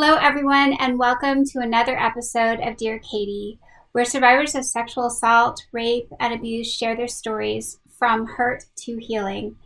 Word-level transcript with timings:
Hello, 0.00 0.14
everyone, 0.14 0.74
and 0.74 0.96
welcome 0.96 1.44
to 1.46 1.58
another 1.58 1.98
episode 1.98 2.60
of 2.60 2.76
Dear 2.76 3.00
Katie, 3.00 3.58
where 3.90 4.04
survivors 4.04 4.54
of 4.54 4.64
sexual 4.64 5.06
assault, 5.06 5.66
rape, 5.72 6.06
and 6.20 6.32
abuse 6.32 6.72
share 6.72 6.96
their 6.96 7.08
stories 7.08 7.80
from 7.98 8.24
hurt 8.24 8.62
to 8.76 8.98
healing. 8.98 9.56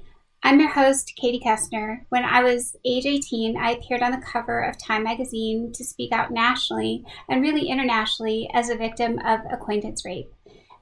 I'm 0.42 0.58
your 0.58 0.70
host, 0.70 1.12
Katie 1.20 1.42
Koestner. 1.44 2.06
When 2.08 2.24
I 2.24 2.42
was 2.42 2.74
age 2.82 3.04
18, 3.04 3.58
I 3.58 3.72
appeared 3.72 4.00
on 4.00 4.12
the 4.12 4.26
cover 4.26 4.60
of 4.60 4.78
Time 4.78 5.04
magazine 5.04 5.70
to 5.74 5.84
speak 5.84 6.12
out 6.12 6.30
nationally 6.30 7.04
and 7.28 7.42
really 7.42 7.68
internationally 7.68 8.48
as 8.54 8.70
a 8.70 8.74
victim 8.74 9.18
of 9.26 9.40
acquaintance 9.50 10.02
rape. 10.02 10.32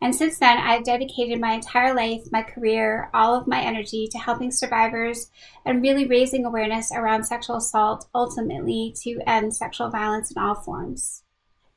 And 0.02 0.14
since 0.14 0.38
then, 0.38 0.56
I've 0.56 0.84
dedicated 0.84 1.40
my 1.40 1.52
entire 1.52 1.94
life, 1.94 2.22
my 2.32 2.42
career, 2.42 3.10
all 3.12 3.34
of 3.34 3.46
my 3.46 3.60
energy 3.60 4.08
to 4.12 4.18
helping 4.18 4.50
survivors 4.50 5.30
and 5.66 5.82
really 5.82 6.06
raising 6.06 6.46
awareness 6.46 6.90
around 6.90 7.24
sexual 7.24 7.56
assault, 7.56 8.08
ultimately 8.14 8.94
to 9.02 9.20
end 9.26 9.54
sexual 9.54 9.90
violence 9.90 10.30
in 10.30 10.42
all 10.42 10.54
forms. 10.54 11.22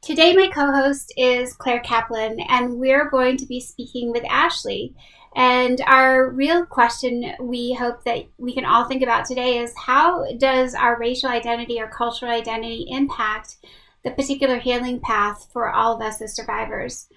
Today, 0.02 0.34
my 0.34 0.48
co 0.48 0.72
host 0.72 1.14
is 1.18 1.54
Claire 1.54 1.82
Kaplan, 1.82 2.40
and 2.50 2.76
we're 2.76 3.10
going 3.10 3.38
to 3.38 3.46
be 3.46 3.60
speaking 3.60 4.12
with 4.12 4.24
Ashley. 4.30 4.96
And 5.36 5.82
our 5.88 6.30
real 6.30 6.66
question 6.66 7.34
we 7.42 7.74
hope 7.74 8.04
that 8.04 8.26
we 8.38 8.54
can 8.54 8.66
all 8.66 8.86
think 8.86 9.02
about 9.02 9.26
today 9.26 9.58
is 9.58 9.74
how 9.78 10.26
does 10.38 10.76
our 10.76 10.98
racial 11.00 11.30
identity 11.30 11.80
or 11.80 11.88
cultural 11.88 12.32
identity 12.32 12.86
impact 12.90 13.58
the 14.04 14.12
particular 14.12 14.60
healing 14.60 15.00
path 15.00 15.48
for 15.52 15.72
all 15.72 15.96
of 15.96 16.02
us 16.02 16.22
as 16.22 16.36
survivors? 16.36 17.08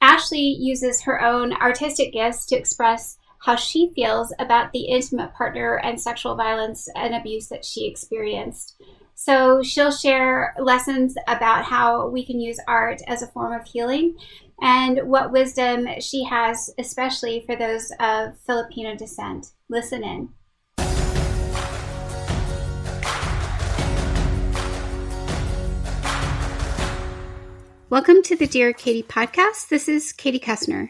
Ashley 0.00 0.56
uses 0.58 1.02
her 1.02 1.22
own 1.22 1.52
artistic 1.54 2.12
gifts 2.12 2.46
to 2.46 2.56
express 2.56 3.18
how 3.40 3.56
she 3.56 3.92
feels 3.94 4.32
about 4.38 4.72
the 4.72 4.86
intimate 4.86 5.32
partner 5.34 5.76
and 5.76 6.00
sexual 6.00 6.34
violence 6.34 6.88
and 6.94 7.14
abuse 7.14 7.48
that 7.48 7.64
she 7.64 7.86
experienced. 7.86 8.80
So 9.14 9.62
she'll 9.62 9.90
share 9.90 10.54
lessons 10.58 11.14
about 11.26 11.64
how 11.64 12.08
we 12.08 12.24
can 12.24 12.40
use 12.40 12.60
art 12.68 13.00
as 13.06 13.22
a 13.22 13.26
form 13.28 13.58
of 13.58 13.66
healing 13.66 14.16
and 14.60 15.00
what 15.08 15.32
wisdom 15.32 15.88
she 16.00 16.24
has, 16.24 16.70
especially 16.78 17.42
for 17.46 17.56
those 17.56 17.90
of 18.00 18.38
Filipino 18.46 18.94
descent. 18.94 19.48
Listen 19.68 20.04
in. 20.04 20.30
Welcome 27.88 28.22
to 28.24 28.34
the 28.34 28.48
Dear 28.48 28.72
Katie 28.72 29.04
podcast. 29.04 29.68
This 29.68 29.88
is 29.88 30.12
Katie 30.12 30.40
Koestner. 30.40 30.88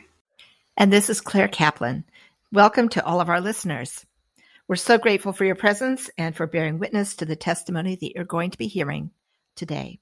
And 0.78 0.90
this 0.90 1.10
is 1.10 1.20
Claire 1.20 1.46
Kaplan. 1.46 2.04
Welcome 2.52 2.88
to 2.88 3.04
all 3.04 3.20
of 3.20 3.28
our 3.28 3.42
listeners. 3.42 4.06
We're 4.66 4.76
so 4.76 4.96
grateful 4.96 5.34
for 5.34 5.44
your 5.44 5.56
presence 5.56 6.08
and 6.16 6.34
for 6.34 6.46
bearing 6.46 6.78
witness 6.78 7.14
to 7.16 7.26
the 7.26 7.36
testimony 7.36 7.96
that 7.96 8.12
you're 8.14 8.24
going 8.24 8.50
to 8.50 8.56
be 8.56 8.66
hearing 8.66 9.10
today. 9.56 9.98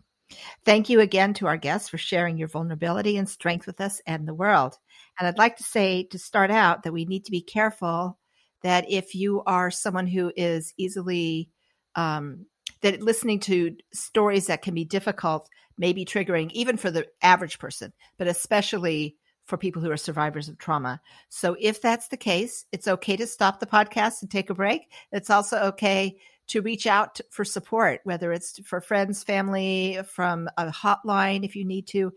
Thank 0.65 0.89
you 0.89 1.01
again 1.01 1.35
to 1.35 1.49
our 1.49 1.57
guests 1.57 1.89
for 1.89 1.99
sharing 1.99 2.39
your 2.39 2.47
vulnerability 2.47 3.17
and 3.17 3.29
strength 3.29 3.67
with 3.67 3.81
us 3.81 4.01
and 4.07 4.29
the 4.29 4.33
world. 4.33 4.79
And 5.19 5.27
I'd 5.27 5.37
like 5.37 5.57
to 5.57 5.65
say 5.65 6.05
to 6.05 6.19
start 6.21 6.53
out 6.53 6.85
that 6.85 6.93
we 6.93 7.07
need 7.07 7.25
to 7.25 7.33
be 7.33 7.43
careful 7.43 8.21
that 8.63 8.89
if 8.89 9.17
you 9.17 9.43
are 9.47 9.69
someone 9.73 10.07
who 10.07 10.31
is 10.37 10.73
easily 10.77 11.51
um, 11.97 12.47
that 12.85 13.01
listening 13.01 13.41
to 13.41 13.75
stories 13.95 14.49
that 14.49 14.61
can 14.61 14.75
be 14.75 14.85
difficult 14.85 15.49
may 15.79 15.95
be 15.95 16.05
triggering 16.05 16.51
even 16.53 16.77
for 16.77 16.91
the 16.91 17.07
average 17.23 17.59
person, 17.59 17.95
but 18.19 18.27
especially 18.27 19.17
for 19.47 19.57
people 19.57 19.81
who 19.81 19.91
are 19.91 19.97
survivors 19.97 20.51
of 20.51 20.59
trauma. 20.59 21.01
So 21.31 21.57
if 21.59 21.81
that's 21.81 22.09
the 22.09 22.19
case, 22.19 22.67
it's 22.73 22.87
okay 22.87 23.17
to 23.17 23.27
stop 23.27 23.59
the 23.59 23.67
podcast 23.67 24.21
and 24.21 24.31
take 24.31 24.51
a 24.51 24.55
break. 24.55 24.93
It's 25.13 25.31
also 25.31 25.59
okay 25.69 26.19
to 26.49 26.61
reach 26.61 26.87
out 26.87 27.23
for 27.31 27.43
support, 27.43 28.01
whether 28.05 28.35
it's 28.35 28.61
for 28.67 28.83
friends, 28.83 29.25
family, 29.25 30.01
from 30.07 30.51
a 30.59 30.67
hotline 30.67 31.43
if 31.43 31.57
you 31.57 31.65
need 31.65 31.87
to. 31.89 32.13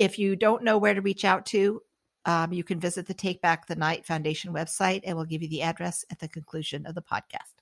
If 0.00 0.18
you 0.18 0.34
don't 0.34 0.64
know 0.64 0.78
where 0.78 0.94
to 0.94 1.00
reach 1.00 1.24
out 1.24 1.46
to, 1.46 1.82
um, 2.24 2.52
you 2.52 2.64
can 2.64 2.80
visit 2.80 3.06
the 3.06 3.14
Take 3.14 3.40
Back 3.40 3.68
the 3.68 3.76
Night 3.76 4.06
Foundation 4.06 4.52
website 4.52 5.02
and 5.04 5.16
we'll 5.16 5.24
give 5.26 5.42
you 5.42 5.48
the 5.48 5.62
address 5.62 6.04
at 6.10 6.18
the 6.18 6.28
conclusion 6.28 6.84
of 6.84 6.96
the 6.96 7.02
podcast. 7.02 7.59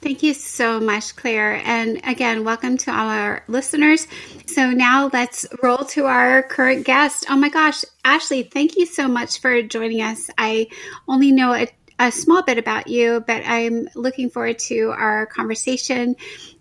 Thank 0.00 0.22
you 0.22 0.32
so 0.32 0.78
much, 0.78 1.16
Claire. 1.16 1.60
And 1.64 2.00
again, 2.06 2.44
welcome 2.44 2.76
to 2.78 2.92
all 2.92 3.08
our 3.08 3.42
listeners. 3.48 4.06
So 4.46 4.70
now 4.70 5.10
let's 5.12 5.44
roll 5.60 5.78
to 5.78 6.06
our 6.06 6.44
current 6.44 6.86
guest. 6.86 7.26
Oh 7.28 7.36
my 7.36 7.48
gosh, 7.48 7.84
Ashley, 8.04 8.44
thank 8.44 8.76
you 8.76 8.86
so 8.86 9.08
much 9.08 9.40
for 9.40 9.60
joining 9.62 10.00
us. 10.00 10.30
I 10.38 10.68
only 11.08 11.32
know 11.32 11.52
a, 11.52 11.66
a 11.98 12.12
small 12.12 12.44
bit 12.44 12.58
about 12.58 12.86
you, 12.86 13.24
but 13.26 13.42
I'm 13.44 13.88
looking 13.96 14.30
forward 14.30 14.60
to 14.60 14.94
our 14.96 15.26
conversation. 15.26 16.14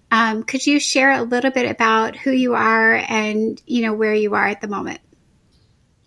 Um, 0.09 0.42
could 0.42 0.66
you 0.66 0.80
share 0.80 1.12
a 1.12 1.22
little 1.22 1.52
bit 1.52 1.69
about 1.69 2.16
who 2.16 2.31
you 2.31 2.56
are 2.56 2.96
and 3.08 3.62
you 3.68 3.84
know 3.84 3.94
where 3.94 4.16
you 4.16 4.34
are 4.34 4.48
at 4.48 4.62
the 4.62 4.68
moment? 4.68 5.00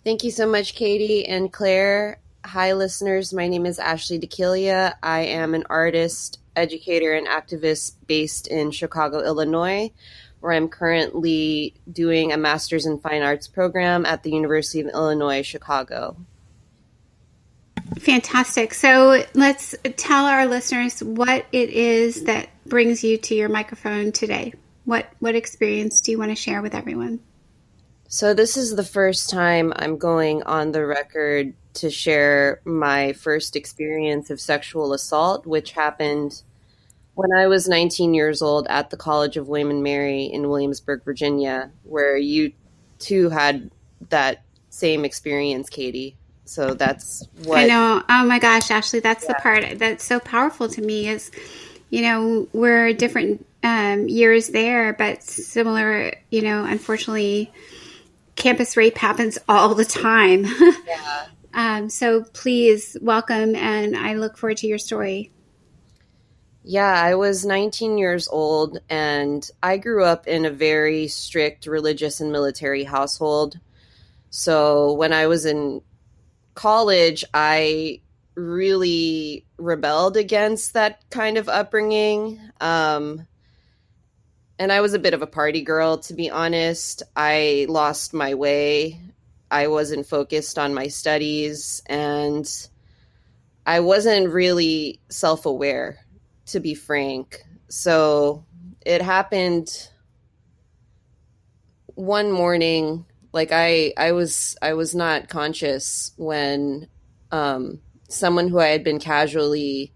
Thank 0.02 0.24
you 0.24 0.32
so 0.32 0.48
much, 0.48 0.74
Katie 0.74 1.26
and 1.26 1.52
Claire. 1.52 2.18
Hi, 2.44 2.72
listeners. 2.72 3.32
My 3.32 3.46
name 3.46 3.66
is 3.66 3.78
Ashley 3.78 4.18
DeKilia. 4.18 4.94
I 5.02 5.20
am 5.20 5.54
an 5.54 5.64
artist, 5.70 6.39
educator, 6.60 7.12
and 7.14 7.26
activist 7.26 7.94
based 8.06 8.46
in 8.46 8.70
Chicago, 8.70 9.24
Illinois, 9.24 9.90
where 10.40 10.52
I'm 10.52 10.68
currently 10.68 11.74
doing 11.90 12.32
a 12.32 12.36
master's 12.36 12.86
in 12.86 12.98
fine 12.98 13.22
arts 13.22 13.48
program 13.48 14.06
at 14.06 14.22
the 14.22 14.30
University 14.30 14.80
of 14.80 14.88
Illinois, 14.88 15.42
Chicago. 15.42 16.16
Fantastic. 17.98 18.72
So 18.72 19.24
let's 19.34 19.74
tell 19.96 20.26
our 20.26 20.46
listeners 20.46 21.02
what 21.02 21.46
it 21.52 21.70
is 21.70 22.24
that 22.24 22.48
brings 22.66 23.02
you 23.02 23.18
to 23.18 23.34
your 23.34 23.48
microphone 23.48 24.12
today. 24.12 24.54
What 24.84 25.06
what 25.18 25.34
experience 25.34 26.00
do 26.00 26.12
you 26.12 26.18
want 26.18 26.30
to 26.30 26.36
share 26.36 26.62
with 26.62 26.74
everyone? 26.74 27.20
So 28.08 28.34
this 28.34 28.56
is 28.56 28.74
the 28.74 28.84
first 28.84 29.30
time 29.30 29.72
I'm 29.76 29.98
going 29.98 30.42
on 30.42 30.72
the 30.72 30.84
record 30.84 31.54
to 31.74 31.90
share 31.90 32.60
my 32.64 33.12
first 33.12 33.54
experience 33.54 34.30
of 34.30 34.40
sexual 34.40 34.92
assault, 34.92 35.46
which 35.46 35.72
happened 35.72 36.42
when 37.14 37.32
I 37.32 37.46
was 37.46 37.68
19 37.68 38.14
years 38.14 38.42
old 38.42 38.66
at 38.68 38.90
the 38.90 38.96
College 38.96 39.36
of 39.36 39.48
William 39.48 39.70
and 39.70 39.82
Mary 39.82 40.24
in 40.24 40.48
Williamsburg, 40.48 41.04
Virginia, 41.04 41.70
where 41.84 42.16
you 42.16 42.52
too 42.98 43.28
had 43.28 43.70
that 44.08 44.42
same 44.70 45.04
experience, 45.04 45.68
Katie. 45.68 46.16
So 46.44 46.74
that's 46.74 47.26
what 47.44 47.58
I 47.58 47.66
know. 47.66 48.02
Oh 48.08 48.24
my 48.24 48.38
gosh, 48.38 48.70
Ashley, 48.70 49.00
that's 49.00 49.24
yeah. 49.24 49.34
the 49.34 49.34
part 49.34 49.78
that's 49.78 50.04
so 50.04 50.18
powerful 50.18 50.68
to 50.68 50.82
me 50.82 51.08
is, 51.08 51.30
you 51.90 52.02
know, 52.02 52.48
we're 52.52 52.92
different 52.92 53.46
um, 53.62 54.08
years 54.08 54.48
there, 54.48 54.92
but 54.92 55.22
similar, 55.22 56.12
you 56.30 56.42
know, 56.42 56.64
unfortunately, 56.64 57.52
campus 58.34 58.76
rape 58.76 58.96
happens 58.98 59.38
all 59.48 59.74
the 59.74 59.84
time. 59.84 60.46
Yeah. 60.86 61.26
um, 61.54 61.88
so 61.88 62.24
please 62.24 62.96
welcome, 63.00 63.54
and 63.54 63.96
I 63.96 64.14
look 64.14 64.36
forward 64.36 64.56
to 64.58 64.66
your 64.66 64.78
story. 64.78 65.30
Yeah, 66.62 66.92
I 66.92 67.14
was 67.14 67.46
19 67.46 67.96
years 67.96 68.28
old 68.28 68.80
and 68.90 69.48
I 69.62 69.78
grew 69.78 70.04
up 70.04 70.26
in 70.26 70.44
a 70.44 70.50
very 70.50 71.08
strict 71.08 71.66
religious 71.66 72.20
and 72.20 72.30
military 72.30 72.84
household. 72.84 73.58
So 74.28 74.92
when 74.92 75.12
I 75.12 75.26
was 75.26 75.46
in 75.46 75.80
college, 76.54 77.24
I 77.32 78.02
really 78.34 79.46
rebelled 79.56 80.18
against 80.18 80.74
that 80.74 81.02
kind 81.08 81.38
of 81.38 81.48
upbringing. 81.48 82.38
Um, 82.60 83.26
and 84.58 84.70
I 84.70 84.82
was 84.82 84.92
a 84.92 84.98
bit 84.98 85.14
of 85.14 85.22
a 85.22 85.26
party 85.26 85.62
girl, 85.62 85.96
to 85.98 86.14
be 86.14 86.28
honest. 86.28 87.02
I 87.16 87.64
lost 87.70 88.12
my 88.12 88.34
way. 88.34 89.00
I 89.50 89.68
wasn't 89.68 90.06
focused 90.06 90.58
on 90.58 90.74
my 90.74 90.88
studies 90.88 91.82
and 91.86 92.46
I 93.64 93.80
wasn't 93.80 94.30
really 94.30 95.00
self 95.08 95.46
aware 95.46 96.00
to 96.52 96.60
be 96.60 96.74
frank. 96.74 97.44
So 97.68 98.44
it 98.84 99.02
happened 99.02 99.88
one 101.94 102.32
morning 102.32 103.04
like 103.32 103.50
I 103.52 103.92
I 103.96 104.12
was 104.12 104.56
I 104.62 104.74
was 104.74 104.94
not 104.94 105.28
conscious 105.28 106.12
when 106.16 106.88
um 107.30 107.80
someone 108.08 108.48
who 108.48 108.58
I 108.58 108.68
had 108.68 108.82
been 108.82 108.98
casually 108.98 109.92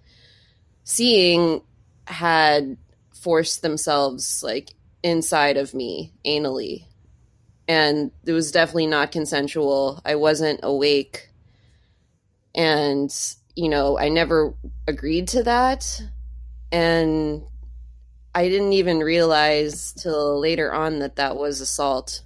seeing 0.84 1.62
had 2.06 2.76
forced 3.12 3.62
themselves 3.62 4.42
like 4.42 4.74
inside 5.02 5.56
of 5.56 5.74
me 5.74 6.12
anally 6.24 6.84
and 7.66 8.10
it 8.26 8.32
was 8.32 8.52
definitely 8.52 8.86
not 8.86 9.10
consensual. 9.10 10.00
I 10.04 10.16
wasn't 10.16 10.60
awake 10.62 11.30
and 12.54 13.12
you 13.56 13.68
know, 13.68 13.98
I 13.98 14.08
never 14.08 14.54
agreed 14.86 15.28
to 15.28 15.42
that 15.44 16.02
and 16.74 17.42
I 18.34 18.48
didn't 18.48 18.72
even 18.72 18.98
realize 18.98 19.92
till 19.92 20.40
later 20.40 20.74
on 20.74 20.98
that 20.98 21.16
that 21.16 21.36
was 21.36 21.60
assault. 21.60 22.22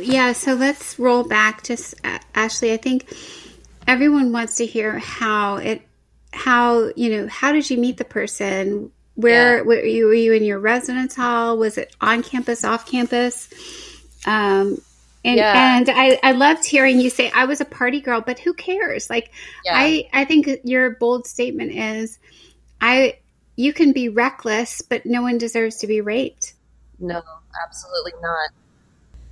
Yeah, 0.00 0.32
so 0.32 0.54
let's 0.54 0.98
roll 0.98 1.22
back 1.22 1.62
to 1.62 1.76
Ashley. 2.34 2.72
I 2.72 2.76
think 2.76 3.08
everyone 3.86 4.32
wants 4.32 4.56
to 4.56 4.66
hear 4.66 4.98
how 4.98 5.58
it, 5.58 5.82
how 6.32 6.90
you 6.96 7.10
know, 7.10 7.28
how 7.28 7.52
did 7.52 7.70
you 7.70 7.78
meet 7.78 7.98
the 7.98 8.04
person? 8.04 8.90
Where 9.14 9.58
yeah. 9.58 9.62
were, 9.62 9.84
you, 9.84 10.06
were 10.06 10.14
you 10.14 10.32
in 10.32 10.42
your 10.42 10.58
residence 10.58 11.14
hall? 11.14 11.56
Was 11.56 11.78
it 11.78 11.94
on 12.00 12.24
campus, 12.24 12.64
off 12.64 12.90
campus? 12.90 13.48
Um, 14.26 14.78
and 15.24 15.36
yeah. 15.36 15.78
and 15.78 15.88
I, 15.88 16.18
I 16.22 16.32
loved 16.32 16.66
hearing 16.66 17.00
you 17.00 17.10
say 17.10 17.30
I 17.30 17.44
was 17.44 17.60
a 17.60 17.64
party 17.64 18.00
girl, 18.00 18.20
but 18.20 18.40
who 18.40 18.54
cares? 18.54 19.08
Like 19.08 19.32
yeah. 19.64 19.72
I 19.74 20.08
I 20.12 20.24
think 20.24 20.48
your 20.64 20.90
bold 20.90 21.28
statement 21.28 21.72
is 21.72 22.18
I 22.80 23.18
you 23.56 23.72
can 23.72 23.92
be 23.92 24.08
reckless, 24.08 24.82
but 24.82 25.06
no 25.06 25.22
one 25.22 25.38
deserves 25.38 25.76
to 25.78 25.86
be 25.86 26.00
raped. 26.00 26.54
No, 26.98 27.22
absolutely 27.64 28.12
not. 28.22 28.50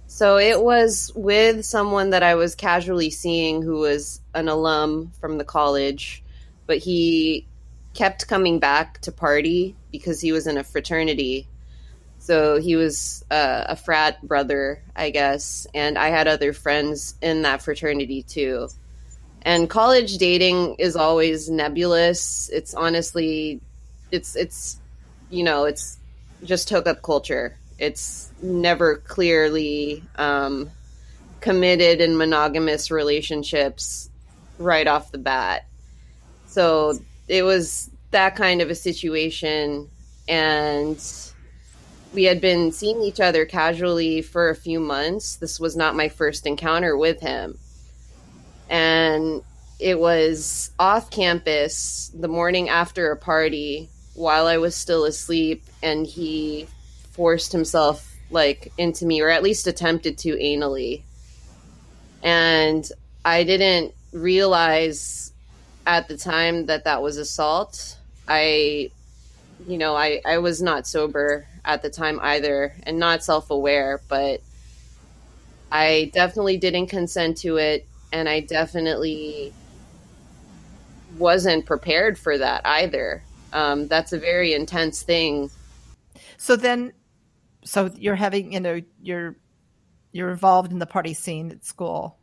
So 0.07 0.39
it 0.39 0.63
was 0.63 1.13
with 1.15 1.65
someone 1.65 2.11
that 2.11 2.23
I 2.23 2.35
was 2.35 2.55
casually 2.55 3.11
seeing 3.11 3.63
who 3.63 3.79
was 3.79 4.21
an 4.35 4.49
alum 4.49 5.13
from 5.21 5.39
the 5.39 5.45
college, 5.45 6.23
but 6.67 6.79
he 6.79 7.47
kept 7.95 8.27
coming 8.27 8.59
back 8.59 9.01
to 9.03 9.13
party 9.13 9.77
because 9.93 10.21
he 10.21 10.33
was 10.33 10.47
in 10.47 10.59
a 10.59 10.65
fraternity 10.65 11.49
so 12.25 12.59
he 12.59 12.75
was 12.75 13.23
uh, 13.31 13.65
a 13.69 13.77
frat 13.77 14.27
brother, 14.27 14.83
I 14.97 15.11
guess, 15.11 15.67
and 15.75 15.99
I 15.99 16.09
had 16.09 16.27
other 16.27 16.55
friends 16.55 17.17
in 17.21 17.43
that 17.43 17.61
fraternity 17.61 18.23
too. 18.23 18.69
And 19.43 19.69
college 19.69 20.17
dating 20.17 20.77
is 20.79 20.97
always 20.97 21.51
nebulous. 21.51 22.49
It's 22.51 22.73
honestly, 22.73 23.61
it's 24.11 24.37
it's, 24.37 24.79
you 25.31 25.45
know, 25.45 25.65
it's 25.65 25.99
just 26.45 26.71
hookup 26.71 27.03
culture. 27.03 27.57
It's 27.79 28.31
never 28.43 28.97
clearly 28.97 30.03
um, 30.17 30.71
committed 31.41 32.01
and 32.01 32.17
monogamous 32.17 32.91
relationships 32.91 34.09
right 34.59 34.87
off 34.87 35.11
the 35.11 35.19
bat. 35.19 35.67
So 36.47 36.99
it 37.27 37.43
was 37.43 37.91
that 38.13 38.37
kind 38.37 38.63
of 38.63 38.71
a 38.71 38.75
situation, 38.75 39.91
and 40.29 41.03
we 42.13 42.25
had 42.25 42.41
been 42.41 42.71
seeing 42.71 43.03
each 43.03 43.21
other 43.21 43.45
casually 43.45 44.23
for 44.23 44.49
a 44.49 44.55
few 44.55 44.79
months. 44.79 45.37
This 45.37 45.59
was 45.59 45.77
not 45.77 45.97
my 45.97 46.09
first 46.09 46.47
encounter 46.47 46.97
with 46.97 47.21
him. 47.21 47.59
And 48.71 49.43
it 49.81 49.99
was 49.99 50.71
off 50.79 51.11
campus 51.11 52.13
the 52.15 52.29
morning 52.29 52.69
after 52.69 53.11
a 53.11 53.17
party 53.17 53.91
while 54.15 54.47
I 54.47 54.59
was 54.59 54.75
still 54.75 55.05
asleep 55.05 55.65
and 55.83 56.07
he 56.07 56.67
forced 57.13 57.53
himself 57.53 58.15
like 58.31 58.73
into 58.79 59.07
me 59.07 59.21
or 59.21 59.29
at 59.29 59.43
least 59.43 59.67
attempted 59.67 60.19
to 60.19 60.37
anally. 60.37 61.03
And 62.23 62.89
I 63.25 63.45
didn't 63.45 63.95
realize 64.13 65.33
at 65.87 66.09
the 66.09 66.17
time 66.17 66.67
that 66.67 66.85
that 66.85 67.03
was 67.03 67.19
assault. 67.19 67.99
I 68.27 68.91
you 69.67 69.79
know, 69.79 69.95
I 69.97 70.21
I 70.25 70.39
was 70.39 70.63
not 70.63 70.87
sober 70.87 71.47
at 71.65 71.83
the 71.83 71.91
time 71.91 72.19
either 72.23 72.75
and 72.85 72.99
not 72.99 73.25
self 73.25 73.51
aware, 73.51 74.01
but 74.09 74.41
I 75.71 76.11
definitely 76.13 76.57
didn't 76.57 76.87
consent 76.87 77.39
to 77.39 77.57
it. 77.57 77.87
And 78.13 78.29
I 78.29 78.41
definitely 78.41 79.53
wasn't 81.19 81.67
prepared 81.67 82.19
for 82.19 82.39
that 82.39 82.63
either. 82.65 83.23
Um, 83.55 83.89
that's 83.89 84.13
a 84.13 84.19
very 84.19 84.53
intense 84.53 85.03
thing. 85.03 85.51
So 86.37 86.57
then, 86.57 86.93
so 87.65 87.91
you're 87.97 88.17
having, 88.17 88.53
you 88.53 88.61
know, 88.61 88.83
you're 89.01 89.37
you're 90.13 90.31
involved 90.31 90.71
in 90.71 90.79
the 90.79 90.87
party 90.87 91.15
scene 91.15 91.51
at 91.51 91.65
school, 91.65 92.19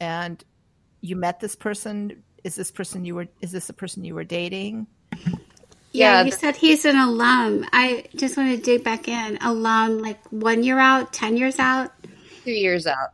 and 0.00 0.42
you 1.00 1.16
met 1.16 1.40
this 1.40 1.54
person. 1.54 2.22
Is 2.44 2.54
this 2.54 2.70
person 2.70 3.04
you 3.04 3.16
were? 3.16 3.26
Is 3.42 3.52
this 3.52 3.68
a 3.68 3.72
person 3.72 4.04
you 4.04 4.14
were 4.14 4.24
dating? 4.24 4.86
Yeah, 5.92 6.20
yeah 6.20 6.24
you 6.24 6.30
said 6.30 6.56
he's 6.56 6.84
an 6.84 6.96
alum. 6.96 7.66
I 7.72 8.04
just 8.14 8.36
want 8.36 8.56
to 8.56 8.62
dig 8.62 8.84
back 8.84 9.08
in. 9.08 9.38
Alum, 9.40 9.98
like 9.98 10.20
one 10.30 10.62
year 10.62 10.78
out, 10.78 11.12
10 11.12 11.36
years 11.36 11.58
out? 11.58 11.92
Two 12.44 12.52
years 12.52 12.86
out. 12.86 13.10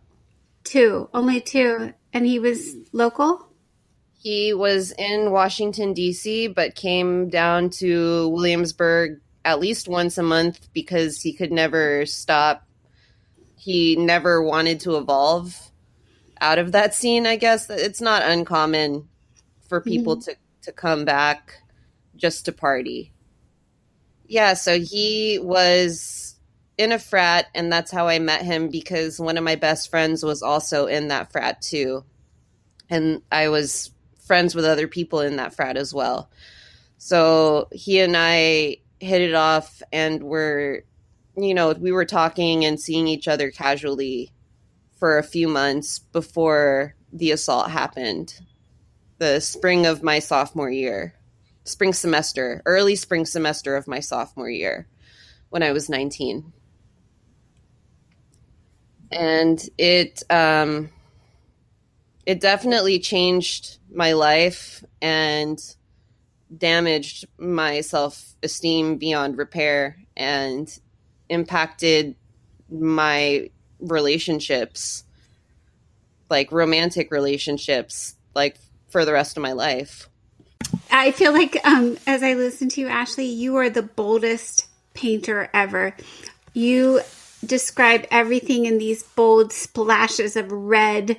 Two, 0.64 1.08
only 1.14 1.40
two. 1.40 1.94
And 2.12 2.26
he 2.26 2.38
was 2.38 2.76
local? 2.92 3.48
He 4.24 4.54
was 4.54 4.90
in 4.92 5.32
Washington, 5.32 5.92
D.C., 5.92 6.48
but 6.48 6.74
came 6.74 7.28
down 7.28 7.68
to 7.70 8.28
Williamsburg 8.30 9.20
at 9.44 9.60
least 9.60 9.86
once 9.86 10.16
a 10.16 10.22
month 10.22 10.72
because 10.72 11.20
he 11.20 11.34
could 11.34 11.52
never 11.52 12.06
stop. 12.06 12.66
He 13.54 13.96
never 13.96 14.42
wanted 14.42 14.80
to 14.80 14.96
evolve 14.96 15.70
out 16.40 16.58
of 16.58 16.72
that 16.72 16.94
scene, 16.94 17.26
I 17.26 17.36
guess. 17.36 17.68
It's 17.68 18.00
not 18.00 18.22
uncommon 18.22 19.06
for 19.68 19.82
people 19.82 20.16
mm-hmm. 20.16 20.30
to, 20.30 20.36
to 20.62 20.72
come 20.72 21.04
back 21.04 21.60
just 22.16 22.46
to 22.46 22.52
party. 22.52 23.12
Yeah, 24.26 24.54
so 24.54 24.80
he 24.80 25.38
was 25.38 26.36
in 26.78 26.92
a 26.92 26.98
frat, 26.98 27.48
and 27.54 27.70
that's 27.70 27.90
how 27.90 28.08
I 28.08 28.20
met 28.20 28.40
him 28.40 28.70
because 28.70 29.20
one 29.20 29.36
of 29.36 29.44
my 29.44 29.56
best 29.56 29.90
friends 29.90 30.24
was 30.24 30.42
also 30.42 30.86
in 30.86 31.08
that 31.08 31.30
frat 31.30 31.60
too. 31.60 32.06
And 32.88 33.20
I 33.30 33.48
was 33.48 33.90
friends 34.24 34.54
with 34.54 34.64
other 34.64 34.88
people 34.88 35.20
in 35.20 35.36
that 35.36 35.54
frat 35.54 35.76
as 35.76 35.92
well. 35.94 36.30
So 36.98 37.68
he 37.72 38.00
and 38.00 38.16
I 38.16 38.78
hit 39.00 39.20
it 39.20 39.34
off 39.34 39.82
and 39.92 40.22
were, 40.22 40.84
you 41.36 41.54
know, 41.54 41.72
we 41.72 41.92
were 41.92 42.06
talking 42.06 42.64
and 42.64 42.80
seeing 42.80 43.06
each 43.06 43.28
other 43.28 43.50
casually 43.50 44.32
for 44.98 45.18
a 45.18 45.22
few 45.22 45.48
months 45.48 45.98
before 45.98 46.94
the 47.12 47.30
assault 47.30 47.70
happened, 47.70 48.38
the 49.18 49.40
spring 49.40 49.86
of 49.86 50.02
my 50.02 50.18
sophomore 50.18 50.70
year 50.70 51.14
spring 51.64 51.92
semester, 51.92 52.62
early 52.66 52.94
spring 52.94 53.26
semester 53.26 53.76
of 53.76 53.88
my 53.88 54.00
sophomore 54.00 54.50
year 54.50 54.86
when 55.48 55.62
I 55.62 55.72
was 55.72 55.88
19. 55.88 56.52
And 59.10 59.68
it 59.78 60.22
um, 60.30 60.90
it 62.26 62.40
definitely 62.40 62.98
changed 62.98 63.78
my 63.92 64.12
life 64.12 64.84
and 65.02 65.58
damaged 66.56 67.26
my 67.38 67.80
self-esteem 67.80 68.96
beyond 68.96 69.36
repair 69.38 69.96
and 70.16 70.78
impacted 71.28 72.14
my 72.70 73.50
relationships 73.80 75.04
like 76.30 76.50
romantic 76.52 77.10
relationships 77.10 78.14
like 78.34 78.56
for 78.88 79.04
the 79.04 79.12
rest 79.12 79.36
of 79.36 79.42
my 79.42 79.52
life 79.52 80.08
I 80.90 81.10
feel 81.10 81.32
like 81.32 81.56
um, 81.64 81.98
as 82.06 82.22
I 82.22 82.34
listen 82.34 82.68
to 82.70 82.80
you, 82.80 82.88
Ashley, 82.88 83.26
you 83.26 83.56
are 83.56 83.68
the 83.68 83.82
boldest 83.82 84.66
painter 84.94 85.50
ever. 85.52 85.94
You 86.52 87.00
describe 87.44 88.06
everything 88.10 88.66
in 88.66 88.78
these 88.78 89.02
bold 89.02 89.52
splashes 89.52 90.36
of 90.36 90.50
red 90.50 91.18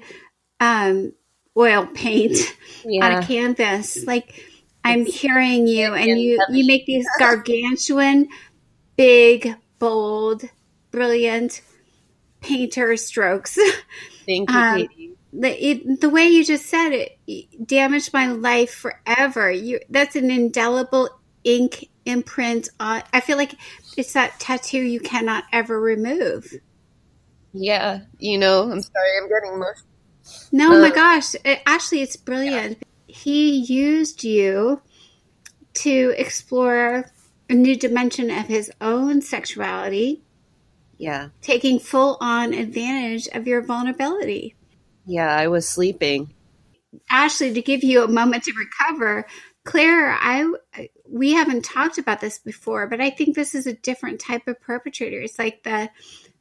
um, 0.60 1.14
oil 1.58 1.88
paint 1.88 2.38
yeah. 2.86 3.06
on 3.06 3.24
a 3.24 3.26
canvas. 3.26 4.06
Like 4.06 4.44
I'm 4.84 5.06
hearing 5.06 5.68
you, 5.68 5.94
and 5.94 6.20
you 6.20 6.44
you 6.50 6.68
make 6.68 6.86
these 6.86 7.06
gargantuan, 7.20 8.28
big, 8.96 9.56
bold, 9.80 10.44
brilliant 10.92 11.62
painter 12.42 12.96
strokes. 12.98 13.58
Thank 14.26 14.50
you, 14.50 14.58
um, 14.58 14.78
Katie 14.78 15.16
the 15.38 15.70
it, 15.70 16.02
the 16.02 16.10
way 16.10 16.26
you 16.26 16.44
just 16.44 16.66
said 16.66 16.90
it, 16.90 17.18
it 17.28 17.68
damaged 17.68 18.14
my 18.14 18.28
life 18.28 18.74
forever. 18.74 19.52
You 19.52 19.80
that's 19.90 20.16
an 20.16 20.32
indelible 20.32 21.10
ink 21.44 21.90
imprint 22.06 22.70
on. 22.80 23.04
I 23.14 23.20
feel 23.20 23.38
like 23.38 23.56
it's 23.98 24.14
that 24.14 24.40
tattoo 24.40 24.82
you 24.82 25.00
cannot 25.00 25.44
ever 25.52 25.80
remove. 25.80 26.54
Yeah, 27.54 28.02
you 28.18 28.38
know, 28.38 28.64
I'm 28.64 28.82
sorry, 28.82 29.18
I'm 29.22 29.30
getting 29.30 29.54
emotional. 29.54 29.88
No, 30.52 30.76
uh, 30.78 30.82
my 30.82 30.92
gosh, 30.92 31.36
it, 31.44 31.62
actually, 31.66 32.02
it's 32.02 32.16
brilliant. 32.16 32.78
Yeah. 32.80 33.16
He 33.16 33.58
used 33.58 34.24
you 34.24 34.82
to 35.76 36.14
explore 36.18 37.12
a 37.50 37.54
new 37.54 37.76
dimension 37.76 38.30
of 38.30 38.48
his 38.48 38.72
own 38.82 39.22
sexuality. 39.22 40.24
Yeah. 40.98 41.30
Taking 41.42 41.80
full 41.80 42.18
on 42.22 42.54
advantage 42.54 43.28
of 43.28 43.48
your 43.48 43.62
vulnerability. 43.62 44.56
Yeah, 45.06 45.34
I 45.34 45.48
was 45.48 45.68
sleeping. 45.68 46.34
Ashley, 47.10 47.54
to 47.54 47.62
give 47.62 47.84
you 47.84 48.04
a 48.04 48.08
moment 48.08 48.44
to 48.44 48.54
recover, 48.54 49.28
Claire, 49.66 50.12
I 50.12 50.50
we 51.08 51.34
haven't 51.34 51.66
talked 51.66 51.98
about 51.98 52.22
this 52.22 52.40
before, 52.40 52.88
but 52.88 53.02
I 53.02 53.10
think 53.10 53.36
this 53.36 53.54
is 53.54 53.68
a 53.68 53.74
different 53.74 54.20
type 54.20 54.48
of 54.48 54.62
perpetrator. 54.62 55.22
It's 55.22 55.38
like 55.38 55.64
the 55.64 55.90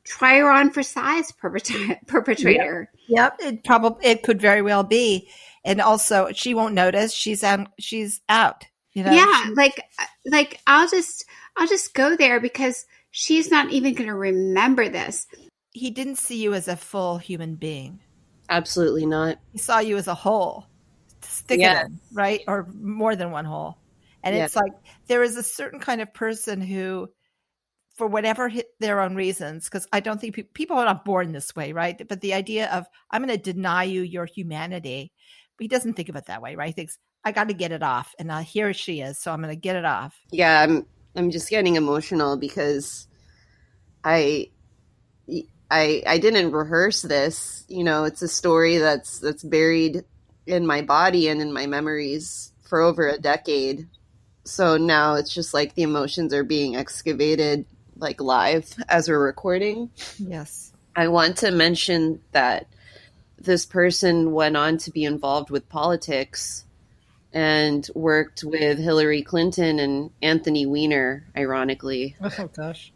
try 0.05 0.39
her 0.39 0.51
on 0.51 0.71
for 0.71 0.83
size 0.83 1.33
perpetrator. 1.33 2.91
Yep, 3.09 3.37
yep. 3.41 3.41
it 3.41 3.65
probably 3.65 4.07
it 4.07 4.23
could 4.23 4.41
very 4.41 4.63
well 4.63 4.83
be, 4.83 5.29
and 5.65 5.81
also 5.81 6.29
she 6.33 6.55
won't 6.55 6.75
notice. 6.75 7.13
She's 7.13 7.43
out. 7.43 7.69
She's 7.79 8.21
out. 8.29 8.65
You 8.93 9.05
know. 9.05 9.13
Yeah, 9.13 9.45
she, 9.45 9.55
like 9.55 9.83
like 10.27 10.61
I'll 10.67 10.89
just 10.89 11.25
I'll 11.57 11.67
just 11.67 11.95
go 11.95 12.17
there 12.17 12.41
because 12.41 12.87
she's 13.11 13.51
not 13.51 13.71
even 13.71 13.95
going 13.95 14.09
to 14.09 14.15
remember 14.15 14.89
this. 14.89 15.27
He 15.73 15.91
didn't 15.91 16.17
see 16.17 16.43
you 16.43 16.55
as 16.55 16.69
a 16.69 16.77
full 16.77 17.19
human 17.19 17.57
being. 17.57 18.01
Absolutely 18.49 19.07
not. 19.07 19.39
He 19.53 19.59
saw 19.59 19.79
you 19.79 19.97
as 19.97 20.07
a 20.07 20.15
whole. 20.15 20.67
Stick 21.23 21.61
yeah. 21.61 21.83
it 21.83 21.87
in, 21.87 22.01
right? 22.13 22.43
Or 22.47 22.69
more 22.75 23.17
than 23.17 23.31
one 23.31 23.45
hole. 23.45 23.79
And 24.23 24.37
yeah. 24.37 24.45
it's 24.45 24.57
like 24.57 24.73
there 25.07 25.23
is 25.23 25.37
a 25.37 25.43
certain 25.43 25.81
kind 25.81 26.01
of 26.01 26.13
person 26.15 26.61
who, 26.61 27.09
for 27.95 28.07
whatever 28.07 28.51
their 28.81 29.01
own 29.01 29.15
reasons, 29.15 29.65
because 29.65 29.87
I 29.93 30.01
don't 30.01 30.21
think 30.21 30.35
pe- 30.35 30.43
people 30.43 30.77
are 30.77 30.85
not 30.85 31.05
born 31.05 31.33
this 31.33 31.55
way, 31.55 31.73
right? 31.73 32.01
But 32.09 32.21
the 32.21 32.35
idea 32.35 32.69
of 32.71 32.87
I'm 33.11 33.25
going 33.25 33.37
to 33.37 33.53
deny 33.53 33.85
you 33.85 34.03
your 34.03 34.27
humanity, 34.27 35.13
he 35.59 35.69
doesn't 35.69 35.95
think 35.95 36.09
of 36.09 36.17
it 36.17 36.27
that 36.27 36.43
way, 36.43 36.57
right? 36.57 36.69
He 36.69 36.73
thinks 36.73 36.99
I 37.25 37.33
got 37.33 37.49
to 37.49 37.55
get 37.55 37.73
it 37.73 37.83
off, 37.83 38.15
and 38.19 38.31
uh, 38.31 38.41
here 38.41 38.75
she 38.75 39.01
is, 39.01 39.19
so 39.19 39.33
I'm 39.33 39.41
going 39.41 39.55
to 39.55 39.61
get 39.61 39.77
it 39.77 39.85
off. 39.85 40.15
Yeah, 40.31 40.61
I'm 40.61 40.87
I'm 41.17 41.31
just 41.31 41.49
getting 41.49 41.77
emotional 41.77 42.37
because 42.37 43.07
I 44.03 44.51
I 45.71 46.03
I 46.07 46.19
didn't 46.19 46.53
rehearse 46.53 47.03
this. 47.03 47.65
You 47.69 47.85
know, 47.85 48.05
it's 48.05 48.23
a 48.23 48.29
story 48.29 48.79
that's 48.79 49.21
that's 49.21 49.45
buried 49.45 50.05
in 50.47 50.67
my 50.67 50.83
body 50.83 51.29
and 51.29 51.41
in 51.41 51.53
my 51.53 51.67
memories 51.67 52.53
for 52.63 52.81
over 52.81 53.09
a 53.09 53.19
decade. 53.19 53.89
So 54.45 54.77
now 54.77 55.15
it's 55.15 55.33
just 55.33 55.55
like 55.55 55.75
the 55.75 55.83
emotions 55.83 56.35
are 56.35 56.45
being 56.45 56.77
excavated 56.77 57.65
like 57.97 58.21
live 58.21 58.73
as 58.89 59.09
we're 59.09 59.25
recording. 59.25 59.91
Yes. 60.19 60.73
I 60.97 61.09
want 61.09 61.39
to 61.39 61.51
mention 61.51 62.21
that 62.33 62.67
this 63.39 63.67
person 63.67 64.33
went 64.33 64.57
on 64.57 64.79
to 64.79 64.91
be 64.91 65.05
involved 65.05 65.51
with 65.51 65.69
politics 65.69 66.65
and 67.33 67.89
worked 67.95 68.45
with 68.45 68.79
Hillary 68.79 69.23
Clinton 69.23 69.81
and 69.81 70.11
Anthony 70.23 70.67
Weiner, 70.67 71.27
ironically. 71.37 72.17
Oh, 72.21 72.49
gosh. 72.55 72.93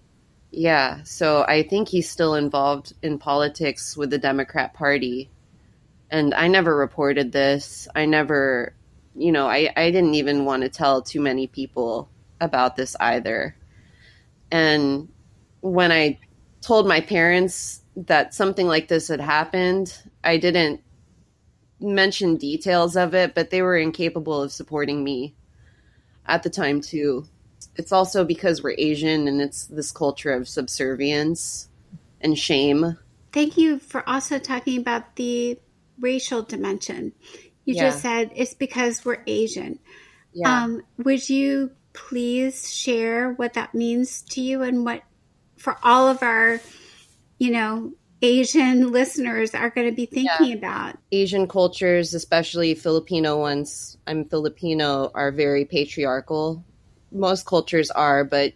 Yeah, 0.51 1.03
so 1.03 1.45
I 1.47 1.65
think 1.65 1.89
he's 1.89 2.09
still 2.09 2.35
involved 2.35 2.95
in 3.03 3.19
politics 3.19 3.97
with 3.97 4.11
the 4.11 4.19
Democrat 4.19 4.75
Party. 4.75 5.29
And 6.11 6.33
I 6.33 6.49
never 6.49 6.75
reported 6.75 7.33
this. 7.33 7.87
I 7.95 8.07
never, 8.07 8.73
you 9.15 9.33
know, 9.33 9.47
I, 9.47 9.71
I 9.77 9.91
didn't 9.91 10.15
even 10.15 10.47
want 10.47 10.63
to 10.63 10.71
tell 10.71 11.03
too 11.03 11.21
many 11.21 11.49
people 11.49 12.09
about 12.41 12.77
this 12.77 12.97
either. 12.99 13.57
And 14.51 15.09
when 15.61 15.93
I 15.93 16.19
told 16.61 16.89
my 16.89 17.01
parents 17.01 17.83
that 17.97 18.35
something 18.35 18.67
like 18.67 18.89
this 18.89 19.09
had 19.09 19.21
happened, 19.21 19.97
I 20.25 20.37
didn't 20.37 20.83
mention 21.81 22.37
details 22.37 22.97
of 22.97 23.15
it, 23.15 23.35
but 23.35 23.51
they 23.51 23.63
were 23.63 23.77
incapable 23.77 24.43
of 24.43 24.53
supporting 24.53 25.05
me 25.05 25.35
at 26.27 26.43
the 26.43 26.51
time, 26.51 26.81
too 26.81 27.27
it's 27.79 27.93
also 27.93 28.25
because 28.25 28.63
we're 28.63 28.75
Asian 28.77 29.29
and 29.29 29.41
it's 29.41 29.67
this 29.67 29.93
culture 29.93 30.33
of 30.33 30.49
subservience 30.49 31.69
and 32.21 32.37
shame. 32.37 32.99
Thank 33.33 33.57
you 33.57 33.79
for 33.79 34.07
also 34.09 34.39
talking 34.39 34.81
about 34.81 35.17
the 35.17 35.59
racial 36.01 36.43
dimension. 36.43 37.13
You 37.65 37.75
yeah. 37.75 37.83
just 37.83 38.03
said 38.03 38.33
it's 38.35 38.55
because 38.55 39.05
we're 39.05 39.23
Asian. 39.27 39.79
Yeah. 40.33 40.65
Um, 40.65 40.83
would 40.99 41.29
you 41.29 41.71
please 42.09 42.73
share 42.73 43.33
what 43.33 43.55
that 43.55 43.75
means 43.75 44.23
to 44.23 44.41
you 44.41 44.63
and 44.63 44.85
what 44.85 45.03
for 45.57 45.77
all 45.83 46.09
of 46.09 46.23
our, 46.23 46.61
you 47.39 47.51
know, 47.51 47.93
Asian 48.23 48.91
listeners 48.91 49.55
are 49.55 49.71
going 49.71 49.89
to 49.89 49.95
be 49.95 50.07
thinking 50.07 50.49
yeah. 50.49 50.55
about? 50.55 50.99
Asian 51.13 51.47
cultures, 51.47 52.15
especially 52.15 52.75
Filipino 52.75 53.39
ones, 53.39 53.97
I'm 54.07 54.25
Filipino, 54.25 55.11
are 55.15 55.31
very 55.31 55.65
patriarchal 55.65 56.65
most 57.11 57.47
cultures 57.47 57.91
are, 57.91 58.25
but 58.25 58.53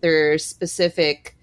there's 0.00 0.44
specific 0.44 1.36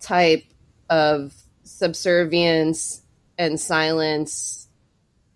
type 0.00 0.44
of 0.88 1.34
subservience 1.64 3.02
and 3.36 3.60
silence 3.60 4.68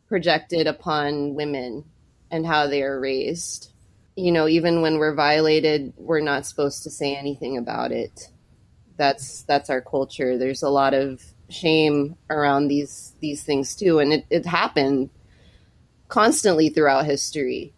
projected 0.08 0.66
upon 0.66 1.34
women 1.34 1.84
and 2.30 2.46
how 2.46 2.66
they 2.66 2.82
are 2.82 2.98
raised. 2.98 3.71
You 4.16 4.32
know, 4.32 4.46
even 4.46 4.82
when 4.82 4.98
we're 4.98 5.14
violated, 5.14 5.92
we're 5.96 6.20
not 6.20 6.46
supposed 6.46 6.82
to 6.82 6.90
say 6.90 7.14
anything 7.16 7.56
about 7.56 7.92
it. 7.92 8.30
That's 8.96 9.42
that's 9.42 9.70
our 9.70 9.80
culture. 9.80 10.36
There's 10.36 10.62
a 10.62 10.68
lot 10.68 10.94
of 10.94 11.22
shame 11.48 12.16
around 12.30 12.68
these 12.68 13.14
these 13.20 13.42
things 13.42 13.74
too, 13.74 13.98
and 13.98 14.12
it, 14.12 14.26
it 14.30 14.46
happened 14.46 15.10
constantly 16.08 16.68
throughout 16.68 17.06
history 17.06 17.74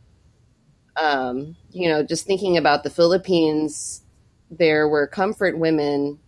um, 0.97 1.57
you 1.71 1.88
know, 1.88 2.03
just 2.03 2.26
thinking 2.26 2.57
about 2.57 2.83
the 2.85 2.91
Philippines, 2.91 4.03
there 4.50 4.88
were 4.88 5.07
comfort 5.07 5.59
women 5.59 6.19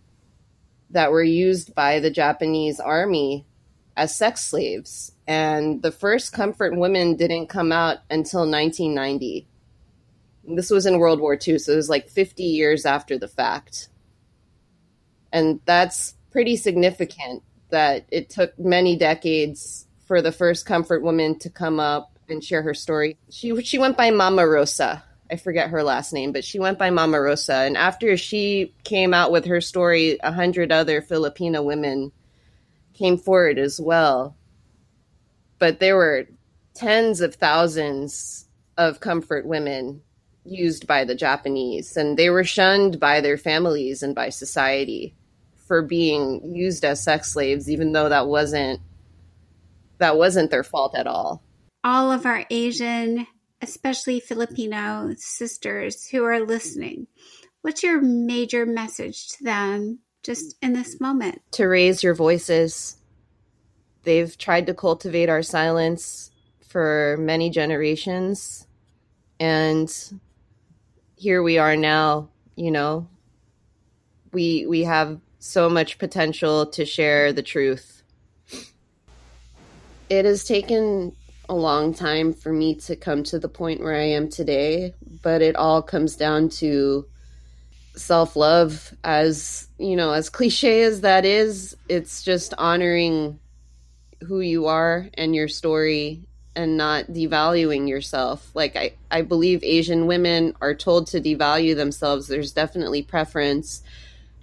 that 0.89 1.11
were 1.11 1.23
used 1.23 1.73
by 1.75 1.99
the 1.99 2.11
Japanese 2.11 2.79
army 2.79 3.45
as 3.95 4.15
sex 4.15 4.41
slaves. 4.41 5.11
And 5.27 5.81
the 5.81 5.91
first 5.91 6.33
comfort 6.33 6.77
women 6.77 7.15
didn't 7.15 7.47
come 7.47 7.71
out 7.71 7.99
until 8.09 8.41
1990. 8.41 9.47
This 10.47 10.69
was 10.69 10.85
in 10.85 10.99
World 10.99 11.19
War 11.19 11.33
II, 11.35 11.59
so 11.59 11.73
it 11.73 11.75
was 11.75 11.89
like 11.89 12.09
50 12.09 12.43
years 12.43 12.85
after 12.85 13.17
the 13.17 13.27
fact. 13.27 13.89
And 15.31 15.59
that's 15.65 16.15
pretty 16.31 16.55
significant 16.55 17.43
that 17.69 18.05
it 18.09 18.29
took 18.29 18.57
many 18.57 18.95
decades 18.95 19.87
for 20.05 20.21
the 20.21 20.31
first 20.31 20.65
comfort 20.65 21.03
woman 21.03 21.37
to 21.39 21.49
come 21.49 21.79
up 21.79 22.17
and 22.29 22.43
share 22.43 22.61
her 22.61 22.73
story. 22.73 23.17
She 23.29 23.61
she 23.61 23.77
went 23.77 23.97
by 23.97 24.11
Mama 24.11 24.47
Rosa. 24.47 25.03
I 25.29 25.35
forget 25.35 25.69
her 25.69 25.83
last 25.83 26.13
name, 26.13 26.31
but 26.31 26.45
she 26.45 26.59
went 26.59 26.79
by 26.79 26.89
Mama 26.89 27.19
Rosa. 27.19 27.55
And 27.55 27.75
after 27.75 28.15
she 28.15 28.73
came 28.85 29.13
out 29.13 29.31
with 29.31 29.45
her 29.45 29.59
story, 29.59 30.17
a 30.23 30.31
hundred 30.31 30.71
other 30.71 31.01
Filipino 31.01 31.61
women 31.61 32.13
came 32.93 33.17
forward 33.17 33.59
as 33.59 33.79
well. 33.79 34.37
But 35.59 35.79
there 35.79 35.97
were 35.97 36.27
tens 36.73 37.19
of 37.19 37.35
thousands 37.35 38.47
of 38.77 38.99
comfort 38.99 39.45
women 39.45 40.01
used 40.47 40.87
by 40.87 41.03
the 41.03 41.15
Japanese, 41.15 41.97
and 41.97 42.17
they 42.17 42.29
were 42.29 42.43
shunned 42.43 42.99
by 42.99 43.21
their 43.21 43.37
families 43.37 44.01
and 44.01 44.15
by 44.15 44.29
society 44.29 45.15
for 45.67 45.81
being 45.81 46.55
used 46.55 46.85
as 46.85 47.03
sex 47.03 47.31
slaves, 47.31 47.69
even 47.69 47.91
though 47.91 48.09
that 48.09 48.27
wasn't 48.27 48.79
that 49.97 50.17
wasn't 50.17 50.51
their 50.51 50.63
fault 50.63 50.95
at 50.95 51.07
all 51.07 51.41
all 51.87 52.11
of 52.11 52.25
our 52.25 52.45
Asian, 52.49 53.25
especially 53.61 54.19
Filipino 54.19 55.13
sisters 55.15 56.05
who 56.07 56.23
are 56.25 56.41
listening. 56.41 57.07
What's 57.61 57.81
your 57.81 58.01
major 58.01 58.65
message 58.65 59.29
to 59.29 59.43
them 59.45 59.99
just 60.21 60.57
in 60.61 60.73
this 60.73 60.99
moment? 60.99 61.41
To 61.53 61.65
raise 61.65 62.03
your 62.03 62.13
voices. 62.13 62.97
They've 64.03 64.37
tried 64.37 64.67
to 64.67 64.73
cultivate 64.73 65.29
our 65.29 65.41
silence 65.41 66.29
for 66.67 67.15
many 67.21 67.49
generations. 67.49 68.67
And 69.39 69.89
here 71.17 71.41
we 71.41 71.57
are 71.57 71.75
now, 71.75 72.29
you 72.55 72.71
know. 72.71 73.09
We 74.31 74.65
we 74.67 74.83
have 74.83 75.19
so 75.39 75.67
much 75.69 75.97
potential 75.97 76.67
to 76.67 76.85
share 76.85 77.33
the 77.33 77.41
truth. 77.41 78.03
It 80.09 80.25
has 80.25 80.43
taken 80.43 81.15
a 81.49 81.55
long 81.55 81.93
time 81.93 82.33
for 82.33 82.53
me 82.53 82.75
to 82.75 82.95
come 82.95 83.23
to 83.23 83.39
the 83.39 83.49
point 83.49 83.81
where 83.81 83.95
I 83.95 84.09
am 84.09 84.29
today, 84.29 84.93
but 85.21 85.41
it 85.41 85.55
all 85.55 85.81
comes 85.81 86.15
down 86.15 86.49
to 86.61 87.07
self 87.95 88.35
love. 88.35 88.93
As 89.03 89.67
you 89.79 89.95
know, 89.95 90.11
as 90.11 90.29
cliche 90.29 90.83
as 90.83 91.01
that 91.01 91.25
is, 91.25 91.75
it's 91.89 92.23
just 92.23 92.53
honoring 92.57 93.39
who 94.27 94.39
you 94.39 94.67
are 94.67 95.09
and 95.15 95.33
your 95.33 95.47
story 95.47 96.27
and 96.57 96.75
not 96.75 97.05
devaluing 97.05 97.87
yourself. 97.87 98.49
Like 98.55 98.75
I, 98.75 98.93
I 99.11 99.21
believe 99.21 99.63
Asian 99.63 100.07
women 100.07 100.55
are 100.59 100.73
told 100.73 101.05
to 101.07 101.21
devalue 101.21 101.75
themselves. 101.75 102.27
There's 102.27 102.51
definitely 102.51 103.03
preference 103.03 103.83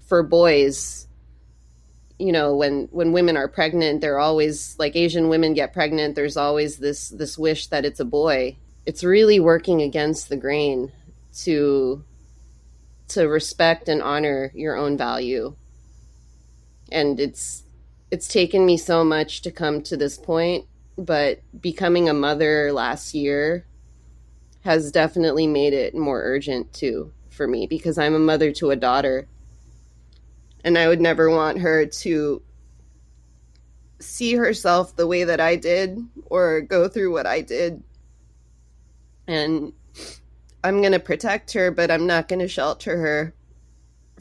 for 0.07 0.23
boys 0.23 1.09
you 2.19 2.31
know 2.31 2.55
when 2.55 2.89
when 2.93 3.11
women 3.11 3.37
are 3.37 3.49
pregnant 3.49 4.01
they're 4.01 4.21
always 4.21 4.77
like 4.79 4.95
asian 4.95 5.29
women 5.29 5.53
get 5.53 5.73
pregnant 5.73 6.15
there's 6.15 6.37
always 6.37 6.77
this 6.77 7.09
this 7.09 7.37
wish 7.37 7.67
that 7.67 7.85
it's 7.85 7.99
a 7.99 8.05
boy 8.05 8.57
it's 8.87 9.03
really 9.03 9.41
working 9.41 9.83
against 9.83 10.29
the 10.29 10.37
grain 10.37 10.93
to 11.35 12.05
to 13.09 13.27
respect 13.27 13.89
and 13.89 14.01
honor 14.01 14.53
your 14.55 14.77
own 14.77 14.97
value 14.97 15.57
and 16.93 17.19
it's 17.19 17.65
it's 18.13 18.29
taken 18.29 18.65
me 18.65 18.77
so 18.77 19.03
much 19.03 19.43
to 19.43 19.51
come 19.51 19.83
to 19.83 19.97
this 19.97 20.17
point 20.17 20.67
but 20.97 21.41
becoming 21.61 22.09
a 22.09 22.15
mother 22.15 22.73
last 22.73 23.15
year 23.15 23.67
has 24.63 24.93
definitely 24.93 25.47
made 25.47 25.73
it 25.73 25.95
more 25.95 26.23
urgent 26.23 26.73
too 26.73 27.13
for 27.31 27.47
me 27.47 27.67
because 27.67 27.99
I'm 27.99 28.15
a 28.15 28.19
mother 28.19 28.53
to 28.53 28.71
a 28.71 28.77
daughter 28.77 29.29
and 30.65 30.79
I 30.79 30.89
would 30.89 31.01
never 31.01 31.29
want 31.29 31.61
her 31.61 31.85
to 31.87 32.43
see 34.01 34.35
herself 34.35 34.97
the 34.97 35.07
way 35.07 35.25
that 35.25 35.41
I 35.41 35.57
did 35.57 35.99
or 36.27 36.63
go 36.63 36.89
through 36.89 37.13
what 37.13 37.27
I 37.27 37.43
did. 37.43 37.83
And 39.27 39.73
I'm 40.63 40.81
going 40.81 40.93
to 40.93 41.01
protect 41.01 41.53
her, 41.53 41.71
but 41.71 41.91
I'm 41.91 42.07
not 42.07 42.29
going 42.29 42.41
to 42.41 42.49
shelter 42.49 42.97
her 42.97 43.35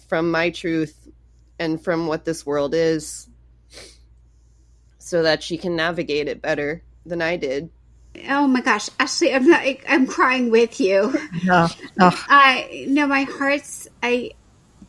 from 0.07 0.31
my 0.31 0.49
truth 0.49 1.07
and 1.59 1.81
from 1.81 2.07
what 2.07 2.25
this 2.25 2.45
world 2.45 2.73
is 2.73 3.29
so 5.03 5.21
that 5.21 5.43
she 5.43 5.57
can 5.57 5.75
navigate 5.75 6.29
it 6.29 6.41
better 6.41 6.81
than 7.05 7.21
I 7.21 7.35
did. 7.35 7.69
Oh 8.29 8.47
my 8.47 8.61
gosh, 8.61 8.89
Ashley, 8.99 9.33
I'm 9.33 9.47
not. 9.47 9.61
I'm 9.87 10.07
crying 10.07 10.49
with 10.49 10.79
you. 10.79 11.13
No, 11.43 11.67
no. 11.97 12.11
I 12.29 12.85
no, 12.87 13.05
my 13.05 13.23
heart's. 13.23 13.87
I, 14.01 14.31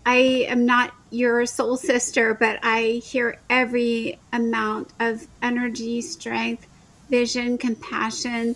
I 0.06 0.16
am 0.48 0.66
not 0.66 0.94
your 1.10 1.46
soul 1.46 1.76
sister, 1.76 2.34
but 2.34 2.60
I 2.62 3.02
hear 3.04 3.40
every 3.50 4.18
amount 4.32 4.92
of 5.00 5.26
energy, 5.42 6.00
strength, 6.00 6.66
vision, 7.10 7.58
compassion, 7.58 8.54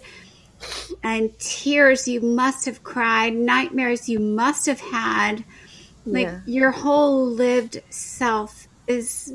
and 1.03 1.37
tears 1.41 2.07
you 2.07 2.21
must 2.21 2.67
have 2.67 2.85
cried, 2.85 3.35
nightmares 3.35 4.09
you 4.09 4.21
must 4.21 4.67
have 4.67 4.81
had. 4.81 5.45
Like 6.07 6.27
Yeah. 6.27 6.41
your 6.47 6.71
whole 6.71 7.27
lived 7.27 7.83
self 7.91 8.69
is 8.87 9.35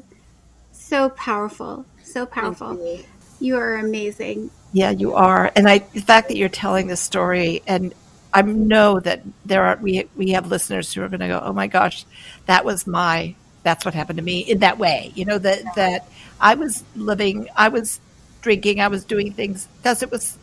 so 0.71 1.09
powerful, 1.09 1.85
so 2.13 2.25
powerful. 2.25 2.75
you. 2.75 3.03
You 3.39 3.57
are 3.57 3.75
amazing. 3.75 4.51
Yeah, 4.71 4.91
you 4.91 5.15
are. 5.15 5.51
And 5.55 5.67
I, 5.67 5.79
the 5.79 6.01
fact 6.01 6.29
that 6.29 6.37
you're 6.37 6.49
telling 6.49 6.87
this 6.87 7.01
story, 7.01 7.61
and 7.67 7.93
I 8.33 8.41
know 8.41 8.99
that 8.99 9.21
there 9.45 9.63
are 9.65 9.77
we 9.77 10.07
we 10.15 10.31
have 10.31 10.47
listeners 10.47 10.93
who 10.93 11.01
are 11.03 11.09
going 11.09 11.19
to 11.19 11.27
go, 11.27 11.41
oh 11.43 11.53
my 11.53 11.67
gosh, 11.67 12.05
that 12.45 12.65
was 12.65 12.87
my 12.87 13.35
that's 13.63 13.85
what 13.85 13.93
happened 13.93 14.17
to 14.17 14.23
me 14.23 14.39
in 14.39 14.59
that 14.59 14.77
way. 14.77 15.11
You 15.15 15.25
know 15.25 15.37
that 15.37 15.63
that 15.75 16.07
I 16.39 16.55
was 16.55 16.83
living, 16.95 17.49
I 17.55 17.69
was 17.69 17.99
drinking, 18.41 18.81
I 18.81 18.87
was 18.87 19.03
doing 19.03 19.33
things 19.33 19.67
because 19.77 20.03
it 20.03 20.11
was 20.11 20.37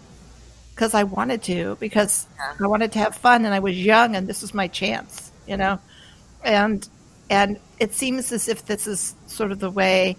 because 0.74 0.94
I 0.94 1.04
wanted 1.04 1.42
to, 1.44 1.76
because 1.80 2.26
I 2.58 2.66
wanted 2.66 2.92
to 2.92 2.98
have 3.00 3.16
fun, 3.16 3.44
and 3.44 3.52
I 3.52 3.58
was 3.58 3.78
young, 3.78 4.16
and 4.16 4.26
this 4.26 4.42
was 4.42 4.54
my 4.54 4.68
chance. 4.68 5.32
You 5.46 5.56
know, 5.56 5.80
and 6.44 6.88
and 7.28 7.58
it 7.78 7.94
seems 7.94 8.32
as 8.32 8.48
if 8.48 8.66
this 8.66 8.86
is 8.86 9.14
sort 9.26 9.52
of 9.52 9.58
the 9.58 9.70
way 9.70 10.16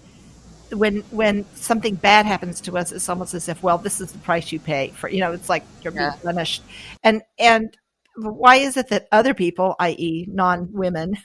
when 0.72 1.00
when 1.10 1.44
something 1.54 1.94
bad 1.94 2.26
happens 2.26 2.60
to 2.62 2.76
us, 2.78 2.92
it's 2.92 3.08
almost 3.08 3.34
as 3.34 3.48
if, 3.48 3.62
well, 3.62 3.78
this 3.78 4.00
is 4.00 4.12
the 4.12 4.18
price 4.18 4.52
you 4.52 4.60
pay 4.60 4.88
for. 4.88 5.08
You 5.08 5.20
know, 5.20 5.32
it's 5.32 5.48
like 5.48 5.64
you're 5.82 5.92
being 5.92 6.10
punished. 6.22 6.62
And 7.02 7.22
and 7.38 7.76
why 8.16 8.56
is 8.56 8.76
it 8.76 8.88
that 8.88 9.08
other 9.12 9.34
people, 9.34 9.74
i.e., 9.80 10.26
non-women, 10.28 11.16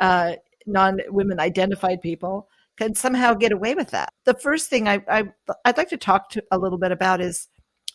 uh, 0.00 0.34
non-women 0.66 1.40
identified 1.40 2.00
people, 2.00 2.48
can 2.76 2.94
somehow 2.94 3.34
get 3.34 3.52
away 3.52 3.74
with 3.74 3.90
that? 3.90 4.12
The 4.24 4.34
first 4.34 4.70
thing 4.70 4.88
I, 4.88 5.02
I 5.08 5.24
I'd 5.64 5.76
like 5.76 5.90
to 5.90 5.96
talk 5.96 6.30
to 6.30 6.44
a 6.50 6.58
little 6.58 6.78
bit 6.78 6.92
about 6.92 7.20
is 7.20 7.48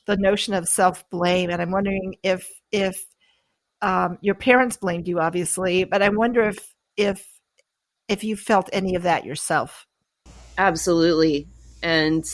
the 0.05 0.17
notion 0.17 0.53
of 0.53 0.67
self-blame, 0.67 1.49
and 1.49 1.61
I'm 1.61 1.71
wondering 1.71 2.15
if 2.23 2.47
if 2.71 3.03
um, 3.81 4.17
your 4.21 4.35
parents 4.35 4.77
blamed 4.77 5.07
you, 5.07 5.19
obviously, 5.19 5.83
but 5.83 6.01
I 6.01 6.09
wonder 6.09 6.43
if 6.43 6.73
if 6.97 7.25
if 8.07 8.23
you 8.23 8.35
felt 8.35 8.69
any 8.73 8.95
of 8.95 9.03
that 9.03 9.25
yourself. 9.25 9.85
Absolutely. 10.57 11.47
And 11.81 12.25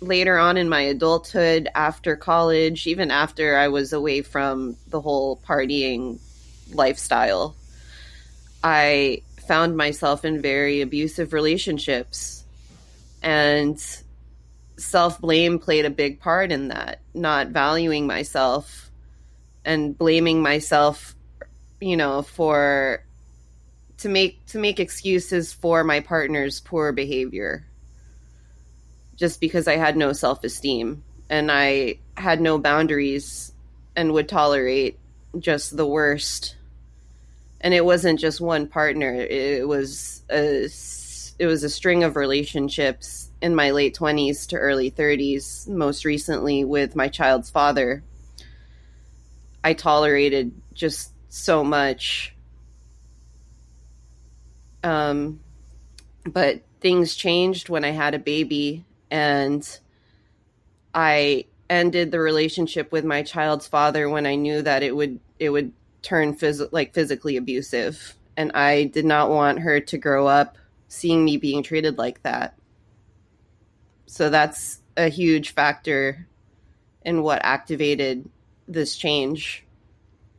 later 0.00 0.38
on 0.38 0.56
in 0.56 0.68
my 0.68 0.82
adulthood, 0.82 1.68
after 1.74 2.16
college, 2.16 2.86
even 2.86 3.10
after 3.10 3.56
I 3.56 3.68
was 3.68 3.92
away 3.92 4.22
from 4.22 4.76
the 4.88 5.00
whole 5.00 5.38
partying 5.38 6.18
lifestyle, 6.72 7.56
I 8.62 9.22
found 9.46 9.76
myself 9.76 10.24
in 10.24 10.40
very 10.40 10.80
abusive 10.80 11.32
relationships. 11.32 12.44
And 13.22 13.82
self 14.76 15.20
blame 15.20 15.58
played 15.58 15.84
a 15.84 15.90
big 15.90 16.20
part 16.20 16.52
in 16.52 16.68
that, 16.68 17.00
not 17.14 17.48
valuing 17.48 18.06
myself 18.06 18.90
and 19.64 19.96
blaming 19.96 20.42
myself, 20.42 21.14
you 21.80 21.96
know, 21.96 22.22
for 22.22 23.02
to 24.04 24.10
make 24.10 24.44
to 24.44 24.58
make 24.58 24.78
excuses 24.80 25.54
for 25.54 25.82
my 25.82 25.98
partner's 26.00 26.60
poor 26.60 26.92
behavior. 26.92 27.64
Just 29.16 29.40
because 29.40 29.66
I 29.66 29.76
had 29.76 29.96
no 29.96 30.12
self-esteem 30.12 31.02
and 31.30 31.50
I 31.50 32.00
had 32.14 32.42
no 32.42 32.58
boundaries 32.58 33.52
and 33.96 34.12
would 34.12 34.28
tolerate 34.28 34.98
just 35.38 35.74
the 35.74 35.86
worst. 35.86 36.56
And 37.62 37.72
it 37.72 37.82
wasn't 37.82 38.20
just 38.20 38.42
one 38.42 38.66
partner. 38.66 39.14
It 39.14 39.66
was 39.66 40.22
a 40.30 40.68
it 41.38 41.46
was 41.46 41.64
a 41.64 41.70
string 41.70 42.04
of 42.04 42.14
relationships 42.14 43.30
in 43.40 43.54
my 43.54 43.70
late 43.70 43.96
20s 43.96 44.48
to 44.48 44.56
early 44.56 44.90
30s 44.90 45.66
most 45.66 46.04
recently 46.04 46.62
with 46.62 46.94
my 46.94 47.08
child's 47.08 47.48
father. 47.48 48.04
I 49.64 49.72
tolerated 49.72 50.52
just 50.74 51.10
so 51.30 51.64
much 51.64 52.33
um, 54.84 55.40
but 56.30 56.62
things 56.80 57.14
changed 57.14 57.68
when 57.68 57.84
I 57.84 57.90
had 57.90 58.14
a 58.14 58.18
baby, 58.18 58.84
and 59.10 59.66
I 60.94 61.46
ended 61.70 62.10
the 62.10 62.20
relationship 62.20 62.92
with 62.92 63.04
my 63.04 63.22
child's 63.22 63.66
father 63.66 64.08
when 64.08 64.26
I 64.26 64.34
knew 64.36 64.62
that 64.62 64.82
it 64.82 64.94
would 64.94 65.18
it 65.38 65.50
would 65.50 65.72
turn 66.02 66.36
phys- 66.36 66.68
like 66.70 66.94
physically 66.94 67.36
abusive, 67.36 68.14
and 68.36 68.52
I 68.52 68.84
did 68.84 69.06
not 69.06 69.30
want 69.30 69.60
her 69.60 69.80
to 69.80 69.98
grow 69.98 70.26
up 70.26 70.58
seeing 70.88 71.24
me 71.24 71.38
being 71.38 71.62
treated 71.62 71.98
like 71.98 72.22
that. 72.22 72.54
So 74.06 74.28
that's 74.28 74.80
a 74.96 75.08
huge 75.08 75.54
factor 75.54 76.28
in 77.02 77.22
what 77.22 77.40
activated 77.42 78.28
this 78.68 78.96
change. 78.96 79.64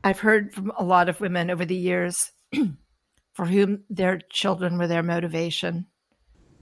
I've 0.03 0.19
heard 0.19 0.53
from 0.53 0.71
a 0.77 0.83
lot 0.83 1.09
of 1.09 1.19
women 1.19 1.49
over 1.49 1.65
the 1.65 1.75
years 1.75 2.31
for 3.35 3.45
whom 3.45 3.83
their 3.89 4.19
children 4.29 4.77
were 4.77 4.87
their 4.87 5.03
motivation 5.03 5.85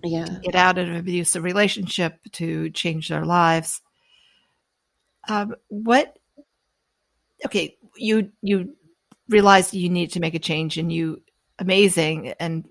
Yeah. 0.03 0.25
to 0.25 0.39
get 0.43 0.55
out 0.55 0.77
of 0.77 0.89
an 0.89 0.95
abusive 0.95 1.43
relationship, 1.43 2.19
to 2.33 2.69
change 2.71 3.07
their 3.07 3.25
lives. 3.25 3.81
Um, 5.29 5.55
what? 5.69 6.17
Okay, 7.45 7.77
you 7.95 8.31
you 8.41 8.75
realized 9.29 9.73
you 9.73 9.89
needed 9.89 10.13
to 10.13 10.19
make 10.19 10.33
a 10.33 10.39
change, 10.39 10.77
and 10.77 10.91
you 10.91 11.21
amazing, 11.59 12.33
and 12.39 12.65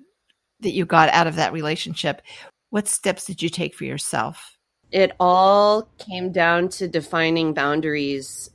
that 0.60 0.72
you 0.72 0.84
got 0.84 1.08
out 1.10 1.26
of 1.26 1.36
that 1.36 1.52
relationship. 1.52 2.20
What 2.70 2.88
steps 2.88 3.24
did 3.24 3.40
you 3.42 3.48
take 3.48 3.74
for 3.74 3.84
yourself? 3.84 4.56
it 4.90 5.12
all 5.18 5.88
came 5.96 6.30
down 6.30 6.68
to 6.68 6.86
defining 6.86 7.54
boundaries 7.54 8.50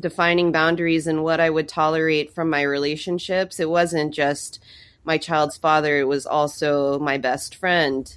defining 0.00 0.50
boundaries 0.50 1.06
and 1.06 1.22
what 1.22 1.38
i 1.38 1.50
would 1.50 1.68
tolerate 1.68 2.34
from 2.34 2.48
my 2.48 2.62
relationships 2.62 3.60
it 3.60 3.68
wasn't 3.68 4.12
just 4.14 4.60
my 5.04 5.18
child's 5.18 5.56
father 5.56 6.06
was 6.06 6.26
also 6.26 6.98
my 6.98 7.18
best 7.18 7.54
friend 7.54 8.16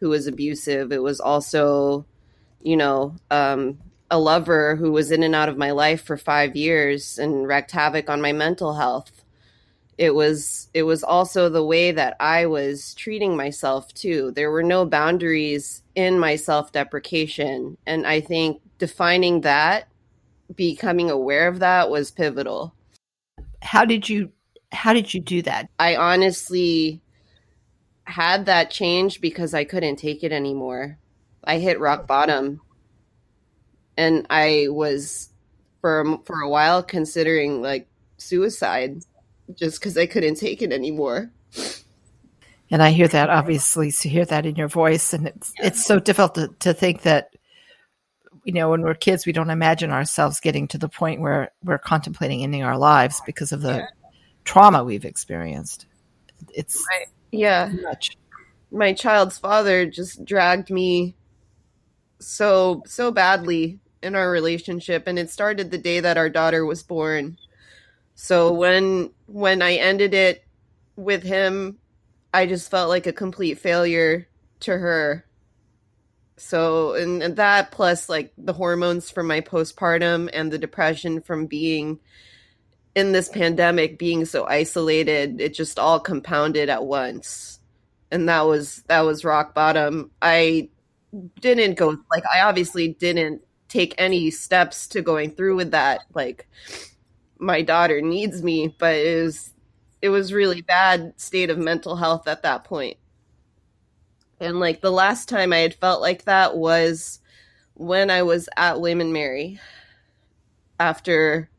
who 0.00 0.08
was 0.08 0.26
abusive. 0.26 0.92
It 0.92 1.02
was 1.02 1.20
also 1.20 2.04
you 2.62 2.76
know 2.76 3.14
um, 3.30 3.78
a 4.10 4.18
lover 4.18 4.76
who 4.76 4.92
was 4.92 5.10
in 5.10 5.22
and 5.22 5.34
out 5.34 5.48
of 5.48 5.58
my 5.58 5.70
life 5.70 6.04
for 6.04 6.16
five 6.16 6.56
years 6.56 7.18
and 7.18 7.46
wreaked 7.46 7.72
havoc 7.72 8.08
on 8.08 8.20
my 8.20 8.32
mental 8.32 8.74
health. 8.74 9.24
It 9.96 10.14
was 10.14 10.68
it 10.74 10.84
was 10.84 11.02
also 11.02 11.48
the 11.48 11.64
way 11.64 11.90
that 11.90 12.16
i 12.20 12.46
was 12.46 12.94
treating 12.94 13.36
myself 13.36 13.92
too. 13.94 14.30
There 14.32 14.50
were 14.50 14.62
no 14.62 14.84
boundaries 14.84 15.82
in 15.94 16.18
my 16.18 16.36
self-deprecation. 16.36 17.76
And 17.86 18.06
i 18.06 18.20
think 18.20 18.60
defining 18.78 19.40
that 19.42 19.88
becoming 20.54 21.10
aware 21.10 21.48
of 21.48 21.58
that 21.58 21.90
was 21.90 22.10
pivotal. 22.10 22.74
How 23.60 23.84
did 23.84 24.08
you 24.08 24.30
how 24.72 24.92
did 24.92 25.12
you 25.12 25.20
do 25.20 25.42
that? 25.42 25.68
i 25.78 25.96
honestly 25.96 27.00
had 28.04 28.46
that 28.46 28.70
change 28.70 29.20
because 29.20 29.54
i 29.54 29.64
couldn't 29.64 29.96
take 29.96 30.24
it 30.24 30.32
anymore. 30.32 30.98
I 31.44 31.58
hit 31.58 31.80
rock 31.80 32.06
bottom. 32.06 32.60
And 33.96 34.26
i 34.30 34.66
was 34.70 35.30
for 35.80 36.18
for 36.24 36.40
a 36.40 36.48
while 36.48 36.82
considering 36.82 37.62
like 37.62 37.88
suicide 38.16 39.02
just 39.54 39.80
because 39.80 39.96
i 39.96 40.06
couldn't 40.06 40.36
take 40.36 40.62
it 40.62 40.72
anymore. 40.72 41.30
And 42.70 42.82
I 42.82 42.90
hear 42.90 43.08
that 43.08 43.30
obviously 43.30 43.90
to 43.92 44.08
hear 44.08 44.24
that 44.26 44.44
in 44.44 44.56
your 44.56 44.68
voice, 44.68 45.14
and 45.14 45.26
it's 45.26 45.52
it's 45.58 45.84
so 45.84 45.98
difficult 45.98 46.34
to, 46.34 46.48
to 46.60 46.74
think 46.74 47.02
that 47.02 47.34
you 48.44 48.52
know 48.52 48.70
when 48.70 48.82
we're 48.82 48.94
kids 48.94 49.24
we 49.24 49.32
don't 49.32 49.50
imagine 49.50 49.90
ourselves 49.90 50.40
getting 50.40 50.68
to 50.68 50.78
the 50.78 50.88
point 50.88 51.20
where 51.20 51.50
we're 51.64 51.78
contemplating 51.78 52.42
ending 52.42 52.62
our 52.62 52.76
lives 52.76 53.22
because 53.24 53.52
of 53.52 53.62
the 53.62 53.88
trauma 54.48 54.82
we've 54.82 55.04
experienced. 55.04 55.84
It's 56.54 56.82
Right. 56.90 57.08
yeah 57.32 57.70
much. 57.82 58.16
my 58.72 58.94
child's 58.94 59.38
father 59.38 59.84
just 59.84 60.24
dragged 60.24 60.70
me 60.70 61.14
so 62.18 62.82
so 62.86 63.10
badly 63.10 63.78
in 64.02 64.14
our 64.14 64.30
relationship 64.30 65.06
and 65.06 65.18
it 65.18 65.28
started 65.28 65.70
the 65.70 65.76
day 65.76 66.00
that 66.00 66.16
our 66.16 66.30
daughter 66.30 66.64
was 66.64 66.82
born 66.82 67.36
so 68.14 68.50
when 68.50 69.10
when 69.26 69.60
i 69.60 69.74
ended 69.74 70.14
it 70.14 70.42
with 70.96 71.22
him 71.22 71.76
i 72.32 72.46
just 72.46 72.70
felt 72.70 72.88
like 72.88 73.06
a 73.06 73.12
complete 73.12 73.58
failure 73.58 74.26
to 74.60 74.72
her 74.78 75.26
so 76.38 76.94
and, 76.94 77.22
and 77.22 77.36
that 77.36 77.70
plus 77.70 78.08
like 78.08 78.32
the 78.38 78.54
hormones 78.54 79.10
from 79.10 79.26
my 79.26 79.42
postpartum 79.42 80.30
and 80.32 80.50
the 80.50 80.58
depression 80.58 81.20
from 81.20 81.44
being 81.44 81.98
in 82.94 83.12
this 83.12 83.28
pandemic 83.28 83.98
being 83.98 84.24
so 84.24 84.46
isolated 84.46 85.40
it 85.40 85.54
just 85.54 85.78
all 85.78 86.00
compounded 86.00 86.68
at 86.68 86.84
once 86.84 87.60
and 88.10 88.28
that 88.28 88.42
was 88.42 88.82
that 88.88 89.00
was 89.00 89.24
rock 89.24 89.54
bottom 89.54 90.10
i 90.22 90.68
didn't 91.40 91.74
go 91.74 91.96
like 92.10 92.24
i 92.34 92.40
obviously 92.40 92.88
didn't 92.88 93.42
take 93.68 93.94
any 93.98 94.30
steps 94.30 94.86
to 94.88 95.02
going 95.02 95.30
through 95.30 95.56
with 95.56 95.70
that. 95.70 96.02
Like 96.14 96.48
my 97.38 97.62
daughter 97.62 98.00
needs 98.00 98.42
me, 98.42 98.74
but 98.78 98.94
it 98.96 99.22
was 99.22 99.52
it 100.00 100.08
was 100.10 100.32
really 100.32 100.62
bad 100.62 101.12
state 101.16 101.50
of 101.50 101.58
mental 101.58 101.96
health 101.96 102.28
at 102.28 102.42
that. 102.42 102.66
And 104.40 104.60
like 104.60 104.80
the 104.80 104.92
last 104.92 105.28
time 105.28 105.52
I 105.52 105.58
had 105.58 105.74
felt 105.74 106.00
like 106.00 106.24
that 106.24 106.56
was 106.56 107.20
when 107.74 108.10
I 108.10 108.22
was 108.22 108.48
at 108.56 108.80
William 108.80 109.12
Mary 109.12 109.60
after 110.78 111.50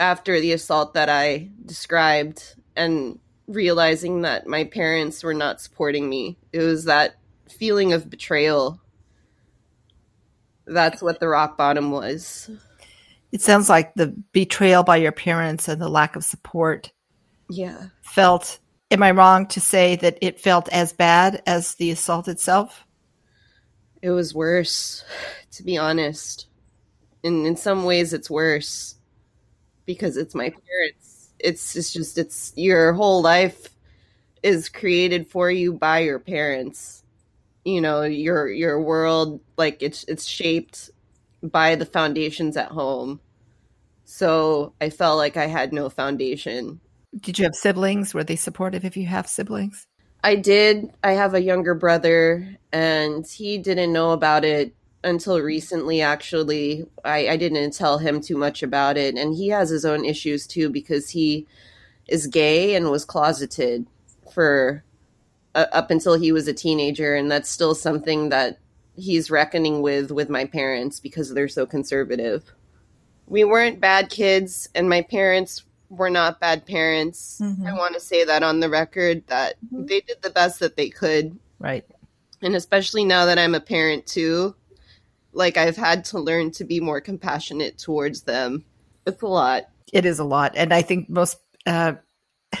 after 0.00 0.40
the 0.40 0.52
assault 0.52 0.94
that 0.94 1.10
I 1.10 1.50
described 1.66 2.56
and 2.74 3.18
realizing 3.46 4.22
that 4.22 4.46
my 4.46 4.64
parents 4.64 5.22
were 5.22 5.34
not 5.34 5.60
supporting 5.60 6.08
me. 6.08 6.38
It 6.52 6.60
was 6.60 6.86
that 6.86 7.16
feeling 7.48 7.92
of 7.92 8.08
betrayal. 8.08 8.80
That's 10.66 11.02
what 11.02 11.20
the 11.20 11.28
rock 11.28 11.58
bottom 11.58 11.90
was. 11.90 12.50
It 13.30 13.42
sounds 13.42 13.68
like 13.68 13.94
the 13.94 14.08
betrayal 14.32 14.82
by 14.82 14.96
your 14.96 15.12
parents 15.12 15.68
and 15.68 15.80
the 15.80 15.88
lack 15.88 16.16
of 16.16 16.24
support. 16.24 16.90
Yeah. 17.50 17.88
Felt, 18.00 18.58
am 18.90 19.02
I 19.02 19.10
wrong 19.10 19.46
to 19.48 19.60
say 19.60 19.96
that 19.96 20.18
it 20.22 20.40
felt 20.40 20.68
as 20.70 20.92
bad 20.92 21.42
as 21.46 21.74
the 21.74 21.90
assault 21.90 22.26
itself? 22.26 22.86
It 24.00 24.10
was 24.10 24.34
worse, 24.34 25.04
to 25.52 25.62
be 25.62 25.76
honest. 25.76 26.46
In 27.22 27.44
in 27.44 27.54
some 27.56 27.84
ways 27.84 28.14
it's 28.14 28.30
worse 28.30 28.94
because 29.94 30.16
it's 30.16 30.36
my 30.36 30.50
parents. 30.50 31.32
It's 31.40 31.74
it's 31.74 31.92
just 31.92 32.16
it's 32.16 32.52
your 32.54 32.92
whole 32.92 33.22
life 33.22 33.68
is 34.40 34.68
created 34.68 35.26
for 35.26 35.50
you 35.50 35.72
by 35.72 36.00
your 36.00 36.20
parents. 36.20 37.02
You 37.64 37.80
know, 37.80 38.02
your 38.02 38.48
your 38.48 38.80
world 38.80 39.40
like 39.56 39.82
it's 39.82 40.04
it's 40.04 40.24
shaped 40.24 40.90
by 41.42 41.74
the 41.74 41.86
foundations 41.86 42.56
at 42.56 42.68
home. 42.68 43.20
So 44.04 44.74
I 44.80 44.90
felt 44.90 45.18
like 45.18 45.36
I 45.36 45.46
had 45.46 45.72
no 45.72 45.88
foundation. 45.90 46.80
Did 47.18 47.40
you 47.40 47.44
have 47.44 47.56
siblings? 47.56 48.14
Were 48.14 48.22
they 48.22 48.36
supportive 48.36 48.84
if 48.84 48.96
you 48.96 49.06
have 49.06 49.26
siblings? 49.26 49.88
I 50.22 50.36
did. 50.36 50.92
I 51.02 51.12
have 51.12 51.34
a 51.34 51.42
younger 51.42 51.74
brother, 51.74 52.56
and 52.72 53.26
he 53.26 53.58
didn't 53.58 53.92
know 53.92 54.12
about 54.12 54.44
it 54.44 54.72
until 55.02 55.40
recently, 55.40 56.00
actually. 56.00 56.86
I, 57.04 57.28
I 57.28 57.36
didn't 57.36 57.72
tell 57.72 57.98
him 57.98 58.20
too 58.20 58.36
much 58.36 58.62
about 58.62 58.96
it. 58.96 59.16
And 59.16 59.34
he 59.34 59.48
has 59.48 59.70
his 59.70 59.84
own 59.84 60.04
issues 60.04 60.46
too 60.46 60.70
because 60.70 61.10
he 61.10 61.46
is 62.08 62.26
gay 62.26 62.74
and 62.74 62.90
was 62.90 63.04
closeted 63.04 63.86
for 64.32 64.84
uh, 65.54 65.66
up 65.72 65.90
until 65.90 66.14
he 66.14 66.32
was 66.32 66.48
a 66.48 66.52
teenager. 66.52 67.14
And 67.14 67.30
that's 67.30 67.48
still 67.48 67.74
something 67.74 68.28
that 68.30 68.58
he's 68.96 69.30
reckoning 69.30 69.82
with 69.82 70.10
with 70.10 70.28
my 70.28 70.44
parents 70.44 71.00
because 71.00 71.32
they're 71.32 71.48
so 71.48 71.66
conservative. 71.66 72.44
We 73.26 73.44
weren't 73.44 73.80
bad 73.80 74.10
kids, 74.10 74.68
and 74.74 74.88
my 74.88 75.02
parents 75.02 75.64
were 75.88 76.10
not 76.10 76.40
bad 76.40 76.66
parents. 76.66 77.40
Mm-hmm. 77.42 77.66
I 77.66 77.72
want 77.72 77.94
to 77.94 78.00
say 78.00 78.24
that 78.24 78.42
on 78.42 78.60
the 78.60 78.68
record 78.68 79.26
that 79.28 79.54
mm-hmm. 79.64 79.86
they 79.86 80.00
did 80.00 80.22
the 80.22 80.30
best 80.30 80.60
that 80.60 80.76
they 80.76 80.88
could. 80.88 81.38
Right. 81.58 81.84
And 82.42 82.56
especially 82.56 83.04
now 83.04 83.26
that 83.26 83.38
I'm 83.38 83.54
a 83.54 83.60
parent 83.60 84.06
too, 84.06 84.54
like 85.32 85.56
I've 85.56 85.76
had 85.76 86.04
to 86.06 86.18
learn 86.18 86.50
to 86.52 86.64
be 86.64 86.80
more 86.80 87.00
compassionate 87.00 87.78
towards 87.78 88.22
them. 88.22 88.64
It's 89.06 89.22
a 89.22 89.26
lot. 89.26 89.64
It 89.92 90.06
is 90.06 90.18
a 90.18 90.24
lot. 90.24 90.52
And 90.56 90.72
I 90.72 90.82
think 90.82 91.08
most 91.08 91.38
uh 91.66 91.94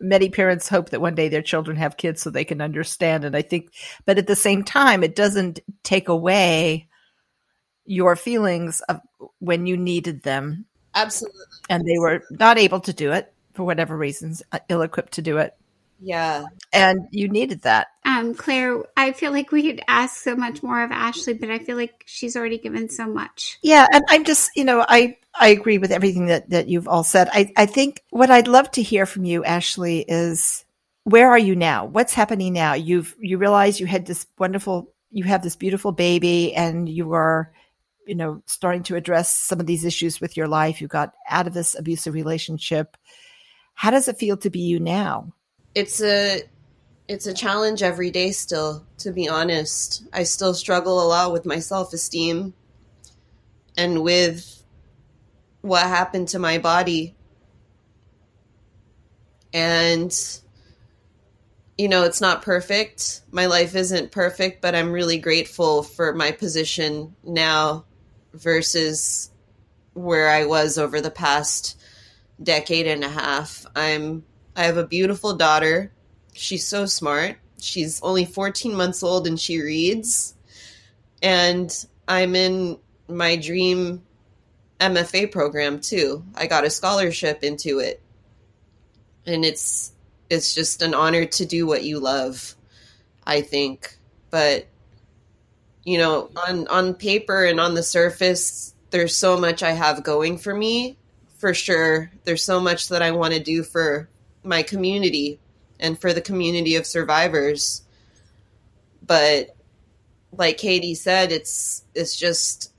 many 0.00 0.28
parents 0.28 0.68
hope 0.68 0.90
that 0.90 1.00
one 1.00 1.14
day 1.14 1.28
their 1.28 1.42
children 1.42 1.76
have 1.76 1.96
kids 1.96 2.22
so 2.22 2.30
they 2.30 2.44
can 2.44 2.60
understand 2.60 3.24
and 3.24 3.36
I 3.36 3.42
think 3.42 3.70
but 4.06 4.18
at 4.18 4.26
the 4.26 4.34
same 4.34 4.64
time 4.64 5.04
it 5.04 5.14
doesn't 5.14 5.60
take 5.82 6.08
away 6.08 6.88
your 7.84 8.16
feelings 8.16 8.80
of 8.88 9.00
when 9.38 9.66
you 9.66 9.76
needed 9.76 10.22
them 10.22 10.66
Absolutely. 10.94 11.40
And 11.68 11.84
they 11.84 11.98
were 11.98 12.22
not 12.30 12.58
able 12.58 12.80
to 12.80 12.92
do 12.92 13.12
it 13.12 13.32
for 13.52 13.64
whatever 13.64 13.96
reasons, 13.96 14.42
uh, 14.52 14.60
ill 14.68 14.82
equipped 14.82 15.14
to 15.14 15.22
do 15.22 15.38
it. 15.38 15.54
Yeah. 16.04 16.44
And 16.72 17.08
you 17.10 17.28
needed 17.28 17.62
that. 17.62 17.88
Um, 18.04 18.34
Claire, 18.34 18.82
I 18.96 19.12
feel 19.12 19.32
like 19.32 19.50
we 19.50 19.62
could 19.62 19.82
ask 19.88 20.22
so 20.22 20.36
much 20.36 20.62
more 20.62 20.82
of 20.84 20.90
Ashley, 20.90 21.32
but 21.32 21.50
I 21.50 21.58
feel 21.58 21.76
like 21.76 22.04
she's 22.04 22.36
already 22.36 22.58
given 22.58 22.90
so 22.90 23.06
much. 23.06 23.58
Yeah, 23.62 23.86
and 23.90 24.04
I'm 24.08 24.24
just, 24.24 24.50
you 24.54 24.64
know, 24.64 24.84
I 24.86 25.16
I 25.34 25.48
agree 25.48 25.78
with 25.78 25.90
everything 25.90 26.26
that 26.26 26.50
that 26.50 26.68
you've 26.68 26.88
all 26.88 27.04
said. 27.04 27.28
I 27.32 27.52
I 27.56 27.66
think 27.66 28.02
what 28.10 28.30
I'd 28.30 28.48
love 28.48 28.70
to 28.72 28.82
hear 28.82 29.06
from 29.06 29.24
you, 29.24 29.44
Ashley, 29.44 30.00
is 30.06 30.64
where 31.04 31.30
are 31.30 31.38
you 31.38 31.56
now? 31.56 31.86
What's 31.86 32.12
happening 32.12 32.52
now? 32.52 32.74
You've 32.74 33.16
you 33.18 33.38
realize 33.38 33.80
you 33.80 33.86
had 33.86 34.04
this 34.04 34.26
wonderful 34.38 34.92
you 35.10 35.24
have 35.24 35.42
this 35.42 35.56
beautiful 35.56 35.92
baby 35.92 36.54
and 36.54 36.88
you 36.88 37.14
are 37.14 37.52
you 38.06 38.14
know, 38.14 38.42
starting 38.44 38.82
to 38.82 38.96
address 38.96 39.34
some 39.34 39.60
of 39.60 39.66
these 39.66 39.84
issues 39.84 40.20
with 40.20 40.36
your 40.36 40.46
life. 40.46 40.82
You 40.82 40.88
got 40.88 41.14
out 41.30 41.46
of 41.46 41.54
this 41.54 41.74
abusive 41.74 42.12
relationship. 42.12 42.98
How 43.74 43.90
does 43.90 44.08
it 44.08 44.18
feel 44.18 44.36
to 44.38 44.50
be 44.50 44.60
you 44.60 44.78
now? 44.78 45.32
It's 45.74 46.02
a 46.02 46.42
it's 47.06 47.26
a 47.26 47.34
challenge 47.34 47.82
every 47.82 48.10
day 48.10 48.30
still, 48.32 48.86
to 48.98 49.12
be 49.12 49.28
honest. 49.28 50.04
I 50.12 50.22
still 50.22 50.54
struggle 50.54 51.02
a 51.02 51.06
lot 51.06 51.32
with 51.32 51.44
my 51.44 51.58
self-esteem 51.58 52.54
and 53.76 54.02
with 54.02 54.62
what 55.60 55.82
happened 55.82 56.28
to 56.28 56.38
my 56.38 56.58
body. 56.58 57.14
And 59.52 60.12
you 61.76 61.88
know, 61.88 62.04
it's 62.04 62.20
not 62.20 62.42
perfect. 62.42 63.22
My 63.32 63.46
life 63.46 63.74
isn't 63.74 64.12
perfect, 64.12 64.62
but 64.62 64.74
I'm 64.74 64.92
really 64.92 65.18
grateful 65.18 65.82
for 65.82 66.14
my 66.14 66.30
position 66.30 67.16
now 67.24 67.84
versus 68.32 69.30
where 69.92 70.28
I 70.28 70.44
was 70.44 70.78
over 70.78 71.00
the 71.00 71.10
past 71.10 71.76
decade 72.42 72.86
and 72.86 73.02
a 73.02 73.08
half. 73.08 73.66
I'm 73.74 74.24
I 74.56 74.64
have 74.64 74.76
a 74.76 74.86
beautiful 74.86 75.34
daughter. 75.34 75.92
She's 76.32 76.66
so 76.66 76.86
smart. 76.86 77.36
She's 77.60 78.00
only 78.02 78.24
14 78.24 78.74
months 78.74 79.02
old 79.02 79.26
and 79.26 79.38
she 79.38 79.60
reads. 79.60 80.34
And 81.22 81.74
I'm 82.06 82.34
in 82.36 82.78
my 83.08 83.36
dream 83.36 84.02
MFA 84.80 85.30
program 85.32 85.80
too. 85.80 86.24
I 86.34 86.46
got 86.46 86.64
a 86.64 86.70
scholarship 86.70 87.42
into 87.42 87.78
it. 87.78 88.00
And 89.26 89.44
it's 89.44 89.92
it's 90.30 90.54
just 90.54 90.82
an 90.82 90.94
honor 90.94 91.26
to 91.26 91.46
do 91.46 91.66
what 91.66 91.84
you 91.84 92.00
love, 92.00 92.54
I 93.26 93.40
think. 93.40 93.96
But 94.30 94.66
you 95.84 95.98
know, 95.98 96.30
on 96.46 96.66
on 96.68 96.94
paper 96.94 97.44
and 97.44 97.58
on 97.58 97.74
the 97.74 97.82
surface, 97.82 98.74
there's 98.90 99.16
so 99.16 99.38
much 99.38 99.62
I 99.62 99.72
have 99.72 100.04
going 100.04 100.38
for 100.38 100.54
me. 100.54 100.98
For 101.38 101.54
sure, 101.54 102.10
there's 102.24 102.44
so 102.44 102.60
much 102.60 102.88
that 102.88 103.02
I 103.02 103.10
want 103.10 103.34
to 103.34 103.40
do 103.40 103.62
for 103.62 104.08
my 104.44 104.62
community 104.62 105.40
and 105.80 105.98
for 105.98 106.12
the 106.12 106.20
community 106.20 106.76
of 106.76 106.86
survivors. 106.86 107.82
But 109.04 109.56
like 110.32 110.58
Katie 110.58 110.94
said, 110.94 111.32
it's 111.32 111.84
it's 111.94 112.16
just 112.16 112.72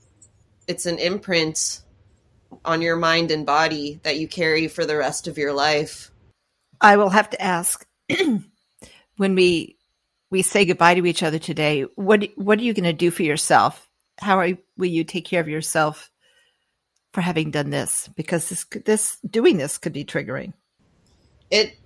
it's 0.66 0.86
an 0.86 0.98
imprint 0.98 1.82
on 2.64 2.82
your 2.82 2.96
mind 2.96 3.30
and 3.30 3.46
body 3.46 4.00
that 4.02 4.18
you 4.18 4.28
carry 4.28 4.68
for 4.68 4.84
the 4.84 4.96
rest 4.96 5.28
of 5.28 5.38
your 5.38 5.52
life. 5.52 6.10
I 6.80 6.96
will 6.96 7.10
have 7.10 7.30
to 7.30 7.42
ask 7.42 7.86
when 9.16 9.34
we 9.34 9.76
we 10.30 10.42
say 10.42 10.64
goodbye 10.64 10.94
to 10.94 11.06
each 11.06 11.22
other 11.22 11.38
today, 11.38 11.82
what 11.94 12.28
what 12.36 12.58
are 12.58 12.62
you 12.62 12.74
going 12.74 12.84
to 12.84 12.92
do 12.92 13.10
for 13.10 13.22
yourself? 13.22 13.88
How 14.18 14.38
are, 14.38 14.50
will 14.76 14.86
you 14.86 15.04
take 15.04 15.26
care 15.26 15.40
of 15.40 15.48
yourself 15.48 16.10
for 17.12 17.20
having 17.20 17.50
done 17.50 17.70
this? 17.70 18.08
Because 18.16 18.48
this 18.48 18.66
this 18.84 19.18
doing 19.28 19.56
this 19.56 19.78
could 19.78 19.92
be 19.92 20.04
triggering. 20.04 20.52
It 21.50 21.76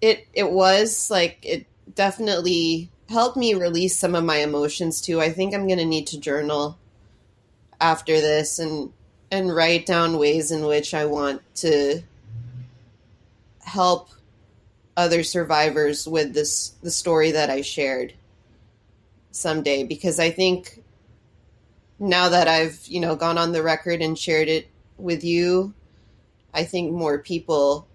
it 0.00 0.26
it 0.32 0.50
was 0.50 1.10
like 1.10 1.38
it 1.42 1.66
definitely 1.94 2.90
helped 3.08 3.36
me 3.36 3.54
release 3.54 3.98
some 3.98 4.14
of 4.14 4.24
my 4.24 4.36
emotions 4.36 5.00
too. 5.00 5.20
I 5.20 5.30
think 5.30 5.54
I'm 5.54 5.66
going 5.66 5.78
to 5.78 5.84
need 5.84 6.06
to 6.08 6.20
journal 6.20 6.78
after 7.80 8.20
this 8.20 8.58
and 8.58 8.92
and 9.30 9.54
write 9.54 9.86
down 9.86 10.18
ways 10.18 10.50
in 10.50 10.64
which 10.64 10.94
I 10.94 11.06
want 11.06 11.42
to 11.56 12.02
help 13.60 14.10
other 14.96 15.22
survivors 15.22 16.06
with 16.06 16.34
this 16.34 16.70
the 16.82 16.90
story 16.90 17.32
that 17.32 17.50
I 17.50 17.62
shared 17.62 18.14
someday 19.32 19.84
because 19.84 20.20
I 20.20 20.30
think 20.30 20.82
now 21.98 22.28
that 22.28 22.48
I've, 22.48 22.80
you 22.86 23.00
know, 23.00 23.16
gone 23.16 23.38
on 23.38 23.52
the 23.52 23.62
record 23.62 24.02
and 24.02 24.18
shared 24.18 24.48
it 24.48 24.68
with 24.96 25.24
you, 25.24 25.74
I 26.52 26.64
think 26.64 26.92
more 26.92 27.18
people 27.18 27.88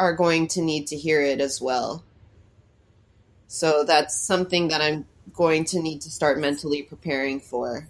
are 0.00 0.14
going 0.14 0.48
to 0.48 0.62
need 0.62 0.86
to 0.88 0.96
hear 0.96 1.20
it 1.20 1.40
as 1.40 1.60
well. 1.60 2.02
So 3.48 3.84
that's 3.84 4.18
something 4.18 4.68
that 4.68 4.80
I'm 4.80 5.04
going 5.34 5.64
to 5.66 5.82
need 5.82 6.00
to 6.02 6.10
start 6.10 6.40
mentally 6.40 6.82
preparing 6.82 7.38
for. 7.38 7.86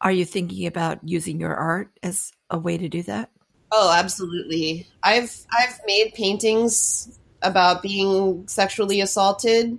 Are 0.00 0.10
you 0.10 0.24
thinking 0.24 0.66
about 0.66 1.06
using 1.06 1.38
your 1.38 1.54
art 1.54 1.90
as 2.02 2.32
a 2.48 2.58
way 2.58 2.78
to 2.78 2.88
do 2.88 3.02
that? 3.02 3.30
Oh, 3.70 3.94
absolutely. 3.94 4.86
I've 5.02 5.36
I've 5.52 5.78
made 5.86 6.14
paintings 6.14 7.18
about 7.42 7.82
being 7.82 8.48
sexually 8.48 9.02
assaulted, 9.02 9.78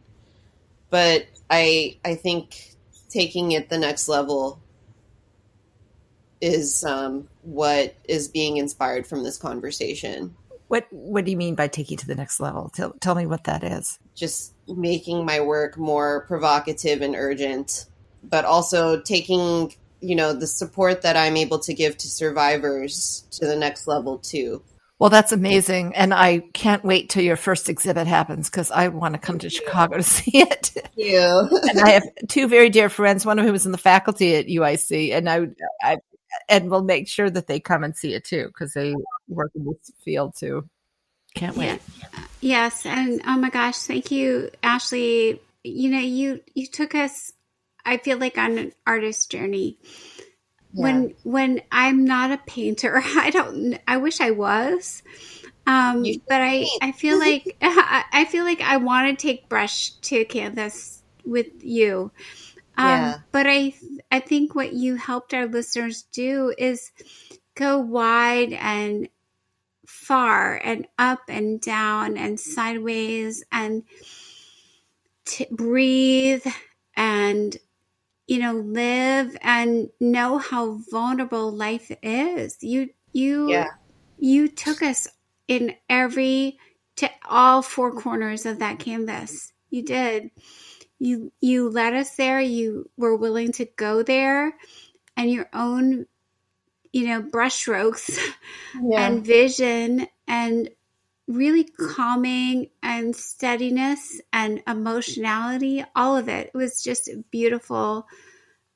but 0.92 1.26
I 1.50 1.98
I 2.06 2.16
think 2.16 2.76
taking 3.10 3.54
it 3.54 3.70
the 3.70 3.80
next 3.80 4.08
level 4.08 4.62
is 6.40 6.84
um, 6.84 7.28
what 7.42 7.96
is 8.08 8.28
being 8.28 8.58
inspired 8.58 9.08
from 9.08 9.24
this 9.24 9.38
conversation. 9.38 10.36
What 10.72 10.88
What 10.90 11.26
do 11.26 11.32
you 11.32 11.36
mean 11.36 11.56
by 11.56 11.68
taking 11.68 11.98
to 11.98 12.08
the 12.08 12.16
next 12.16 12.40
level? 12.40 12.72
Tell, 12.74 12.94
tell 13.02 13.14
me 13.14 13.26
what 13.26 13.44
that 13.44 13.62
is. 13.62 14.00
Just 14.16 14.54
making 14.70 15.26
my 15.26 15.42
work 15.42 15.78
more 15.78 16.22
provocative 16.28 17.02
and 17.02 17.14
urgent, 17.14 17.88
but 18.24 18.46
also 18.46 19.02
taking 19.02 19.74
you 20.00 20.16
know 20.16 20.32
the 20.32 20.48
support 20.48 21.02
that 21.02 21.18
I'm 21.18 21.36
able 21.36 21.60
to 21.60 21.74
give 21.74 21.98
to 21.98 22.08
survivors 22.08 23.26
to 23.32 23.46
the 23.46 23.58
next 23.58 23.86
level 23.86 24.20
too. 24.20 24.64
Well, 24.98 25.10
that's 25.10 25.34
amazing. 25.34 25.94
And 25.94 26.14
I 26.14 26.40
can't 26.54 26.86
wait 26.86 27.10
till 27.10 27.24
your 27.24 27.36
first 27.36 27.68
exhibit 27.68 28.08
happens 28.08 28.50
because 28.50 28.72
I 28.72 28.88
want 28.88 29.16
to 29.16 29.20
come 29.20 29.40
Thank 29.40 29.42
to 29.42 29.48
you. 29.48 29.66
Chicago 29.66 29.98
to 29.98 30.04
see 30.20 30.38
it. 30.38 30.72
Thank 30.74 30.96
you. 30.96 31.50
and 31.70 31.82
I 31.82 31.90
have 31.90 32.04
two 32.30 32.48
very 32.48 32.70
dear 32.70 32.88
friends, 32.88 33.26
one 33.26 33.40
of 33.40 33.46
whom 33.46 33.56
is 33.56 33.66
in 33.66 33.74
the 33.74 33.78
faculty 33.78 34.36
at 34.36 34.48
UIC, 34.48 35.12
and 35.12 35.30
I, 35.30 35.48
I 35.84 35.98
and 36.50 36.70
we'll 36.70 36.84
make 36.84 37.08
sure 37.08 37.30
that 37.30 37.48
they 37.48 37.60
come 37.60 37.84
and 37.84 37.96
see 37.96 38.14
it 38.14 38.24
too 38.24 38.48
because 38.48 38.74
they 38.74 38.96
work 39.34 39.52
in 39.56 39.66
this 39.66 39.92
field 40.04 40.36
too. 40.36 40.68
Can't 41.36 41.56
wait. 41.56 41.80
Yes, 42.42 42.86
and 42.86 43.22
oh 43.26 43.38
my 43.38 43.50
gosh, 43.50 43.78
thank 43.78 44.12
you, 44.12 44.50
Ashley. 44.62 45.42
You 45.64 45.90
know, 45.90 46.00
you 46.00 46.42
you 46.54 46.68
took 46.68 46.96
us. 46.96 47.32
I 47.86 47.98
feel 47.98 48.18
like 48.18 48.38
on 48.38 48.58
an 48.58 48.74
artist 48.86 49.32
journey. 49.32 49.78
When 50.74 51.14
when 51.24 51.62
I'm 51.72 52.06
not 52.06 52.32
a 52.32 52.38
painter, 52.38 53.02
I 53.04 53.30
don't. 53.30 53.80
I 53.88 53.98
wish 53.98 54.22
I 54.22 54.32
was, 54.32 55.04
um, 55.68 56.04
but 56.28 56.42
I. 56.42 56.66
I 56.82 56.92
feel 56.92 57.20
like 57.28 57.58
I 57.62 58.04
I 58.12 58.26
feel 58.26 58.44
like 58.44 58.62
I 58.62 58.78
want 58.78 59.18
to 59.18 59.22
take 59.22 59.50
brush 59.50 59.92
to 59.92 60.26
canvas 60.26 61.04
with 61.26 61.64
you. 61.64 62.12
Um, 62.78 62.88
Yeah. 62.88 63.18
But 63.32 63.48
I 63.48 63.74
I 64.12 64.20
think 64.20 64.56
what 64.56 64.74
you 64.74 64.96
helped 64.96 65.34
our 65.34 65.46
listeners 65.46 66.04
do 66.12 66.54
is 66.58 66.92
go 67.56 67.80
wide 67.80 68.54
and 68.54 69.10
far 70.02 70.60
and 70.64 70.88
up 71.00 71.22
and 71.30 71.62
down 71.62 72.18
and 72.18 72.40
sideways 72.40 73.44
and 73.52 73.84
to 75.26 75.46
breathe 75.52 76.46
and 76.98 77.58
you 78.28 78.40
know 78.40 78.54
live 78.54 79.38
and 79.42 79.90
know 80.00 80.38
how 80.40 80.80
vulnerable 80.92 81.52
life 81.52 81.92
is. 82.04 82.58
You 82.62 82.90
you 83.14 83.50
Yeah. 83.50 83.68
you 84.18 84.48
took 84.50 84.82
us 84.84 85.08
in 85.48 85.76
every 85.90 86.58
to 86.98 87.10
all 87.30 87.62
four 87.62 87.94
corners 87.94 88.46
of 88.46 88.60
that 88.60 88.80
canvas. 88.80 89.54
You 89.72 89.84
did. 89.84 90.32
You 91.00 91.32
you 91.42 91.70
led 91.70 91.94
us 91.96 92.16
there. 92.16 92.42
You 92.42 92.90
were 92.98 93.16
willing 93.18 93.52
to 93.54 93.66
go 93.78 94.04
there 94.04 94.54
and 95.18 95.32
your 95.32 95.50
own 95.54 96.06
you 96.94 97.06
know 97.08 97.22
brushstrokes 97.22 98.18
Yeah. 98.84 99.08
and 99.08 99.26
vision 99.26 100.08
and 100.28 100.70
really 101.28 101.64
calming 101.64 102.70
and 102.84 103.16
steadiness 103.16 104.20
and 104.34 104.62
emotionality 104.68 105.84
all 105.96 106.18
of 106.18 106.28
it 106.28 106.52
it 106.54 106.58
was 106.58 106.82
just 106.84 107.08
a 107.08 107.24
beautiful 107.32 108.08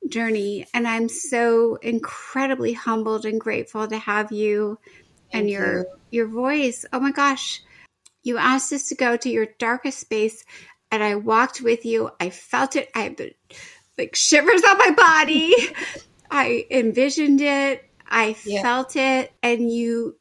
journey. 0.08 0.66
And 0.74 0.86
i'm 0.86 1.08
so 1.08 1.76
incredibly 1.76 2.72
humbled 2.72 3.24
and 3.24 3.40
grateful 3.40 3.86
to 3.86 3.98
have 3.98 4.32
you 4.32 4.78
and 5.32 5.50
your 5.50 5.78
you. 5.78 5.86
your 6.10 6.28
voice. 6.28 6.84
Oh 6.92 7.00
my 7.00 7.10
gosh. 7.12 7.62
You 8.22 8.38
asked 8.38 8.72
us 8.72 8.88
to 8.88 8.94
go 8.94 9.16
to 9.16 9.28
your 9.28 9.46
darkest 9.58 9.98
space 9.98 10.44
and 10.90 11.02
i 11.02 11.14
walked 11.16 11.60
with 11.60 11.84
you. 11.84 12.10
I 12.20 12.30
felt 12.30 12.76
it. 12.76 12.90
I 12.94 13.00
had 13.00 13.16
the 13.16 13.32
like 13.98 14.14
shivers 14.14 14.62
on 14.64 14.78
my 14.78 14.90
body. 14.90 15.54
I 16.30 16.66
envisioned 16.70 17.40
it 17.40 17.85
i 18.08 18.32
Yeah. 18.44 18.62
felt 18.62 18.96
it 18.96 19.32
and 19.42 19.70
you 19.70 20.16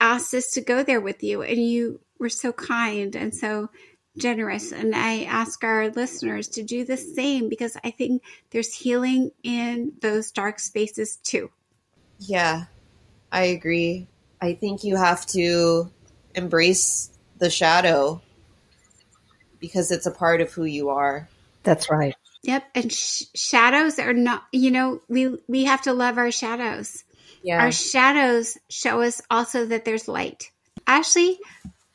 asked 0.00 0.34
us 0.34 0.52
to 0.52 0.60
go 0.60 0.82
there 0.82 1.00
with 1.00 1.22
you 1.22 1.42
and 1.42 1.58
you 1.58 2.00
were 2.18 2.28
so 2.28 2.52
kind 2.52 3.14
and 3.16 3.34
so 3.34 3.68
generous 4.16 4.72
and 4.72 4.94
i 4.94 5.24
ask 5.24 5.64
our 5.64 5.88
listeners 5.90 6.48
to 6.48 6.62
do 6.62 6.84
the 6.84 6.96
same 6.96 7.48
because 7.48 7.76
i 7.84 7.90
think 7.90 8.22
there's 8.50 8.72
healing 8.72 9.30
in 9.42 9.92
those 10.00 10.30
dark 10.30 10.60
spaces 10.60 11.16
too 11.16 11.50
Yeah, 12.20 12.64
I 13.32 13.42
agree. 13.44 14.06
I 14.40 14.54
think 14.54 14.84
you 14.84 14.96
have 14.96 15.26
to 15.28 15.90
embrace 16.34 17.10
the 17.38 17.50
shadow 17.50 18.20
because 19.58 19.90
it's 19.90 20.06
a 20.06 20.10
part 20.10 20.40
of 20.40 20.52
who 20.52 20.64
you 20.64 20.90
are. 20.90 21.28
That's 21.64 21.90
right. 21.90 22.14
yep 22.42 22.64
and 22.74 22.92
sh- 22.92 23.24
shadows 23.34 23.98
are 23.98 24.12
not 24.12 24.44
you 24.52 24.70
know 24.70 25.00
we 25.08 25.36
we 25.48 25.64
have 25.64 25.82
to 25.82 25.92
love 25.92 26.18
our 26.18 26.30
shadows 26.30 27.02
Yeah. 27.44 27.62
our 27.62 27.70
shadows 27.72 28.58
show 28.68 29.02
us 29.02 29.20
also 29.30 29.66
that 29.66 29.84
there's 29.84 30.08
light 30.08 30.50
ashley 30.86 31.38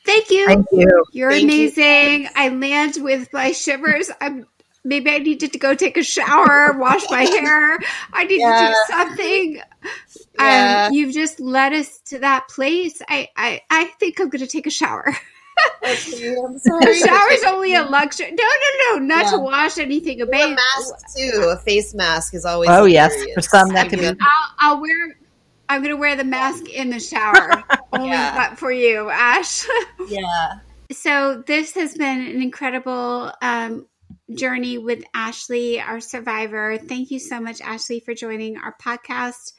thank 0.05 0.29
you 0.29 0.45
Thank 0.47 0.67
you. 0.71 0.87
You're 1.11 1.31
Thank 1.31 1.43
you. 1.43 1.47
amazing. 1.49 2.29
I 2.35 2.49
land 2.49 2.95
with 2.99 3.31
my 3.33 3.51
shivers. 3.51 4.09
I'm 4.21 4.45
maybe 4.83 5.11
I 5.11 5.17
needed 5.19 5.51
to 5.53 5.59
go 5.59 5.75
take 5.75 5.97
a 5.97 6.03
shower, 6.03 6.73
wash 6.79 7.03
my 7.11 7.23
hair. 7.35 7.77
I 8.13 8.23
need 8.23 8.39
to 8.39 8.67
do 8.67 8.93
something. 8.95 9.61
Yeah. 10.39 10.85
Um, 10.87 10.93
you've 10.93 11.13
just 11.13 11.39
led 11.39 11.73
us 11.73 11.99
to 12.07 12.19
that 12.19 12.47
place. 12.47 13.01
I 13.07 13.27
I, 13.35 13.61
I 13.69 13.85
think 13.99 14.19
I'm 14.19 14.29
going 14.29 14.39
to 14.41 14.47
take 14.47 14.65
a 14.67 14.71
shower. 14.71 15.15
Okay, 15.83 16.35
I'm 16.43 16.55
A 16.55 16.59
sorry. 16.59 16.97
shower's 16.99 17.43
only 17.45 17.75
a 17.75 17.83
luxury. 17.83 18.31
No, 18.31 18.43
no, 18.43 18.95
no, 18.99 19.05
not 19.05 19.25
Yeah. 19.25 19.31
to 19.31 19.39
wash 19.39 19.77
anything. 19.77 20.21
A 20.21 20.25
a 20.25 20.55
mask 20.55 20.93
too. 21.17 21.49
A 21.51 21.57
face 21.57 21.93
mask 21.93 22.33
is 22.33 22.45
always. 22.45 22.69
Oh 22.71 22.85
yes, 22.85 23.13
for 23.35 23.41
some 23.41 23.69
that 23.73 23.89
can 23.89 23.99
be. 23.99 24.07
I'll, 24.07 24.15
I'll 24.59 24.81
wear. 24.81 25.17
I'm 25.69 25.81
going 25.83 25.93
to 25.95 25.99
wear 25.99 26.15
the 26.15 26.23
mask 26.23 26.67
in 26.67 26.89
the 26.89 26.99
shower. 26.99 27.63
only 27.93 28.09
Yeah. 28.09 28.49
but 28.49 28.57
for 28.57 28.71
you, 28.71 29.09
Ash. 29.09 29.65
Yeah. 30.07 30.53
so 30.91 31.43
this 31.45 31.75
has 31.75 31.95
been 31.95 32.21
an 32.21 32.41
incredible 32.41 33.31
um, 33.43 33.85
journey 34.33 34.79
with 34.79 35.03
Ashley, 35.13 35.79
our 35.79 35.99
survivor. 35.99 36.79
Thank 36.79 37.11
you 37.11 37.19
so 37.19 37.39
much, 37.39 37.61
Ashley, 37.61 37.99
for 37.99 38.15
joining 38.15 38.57
our 38.57 38.75
podcast. 38.81 39.53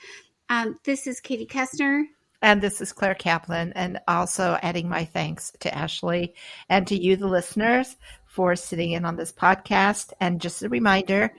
Um, 0.49 0.81
this 0.85 1.07
is 1.07 1.20
Katie 1.20 1.46
Koestner. 1.46 2.03
And 2.42 2.61
this 2.62 2.81
is 2.81 2.92
Claire 2.92 3.14
Kaplan, 3.14 3.75
and 3.75 4.01
also 4.09 4.59
adding 4.62 4.88
my 4.88 5.05
thanks 5.05 5.53
to 5.61 5.73
Ashley 5.73 6.35
and 6.70 6.87
to 6.87 6.99
you, 7.01 7.16
the 7.16 7.27
listeners, 7.29 7.96
for 8.25 8.57
sitting 8.57 8.92
in 8.92 9.05
on 9.05 9.16
this 9.16 9.31
podcast. 9.31 10.14
And 10.20 10.40
just 10.40 10.62
a 10.62 10.68
reminder, 10.70 11.35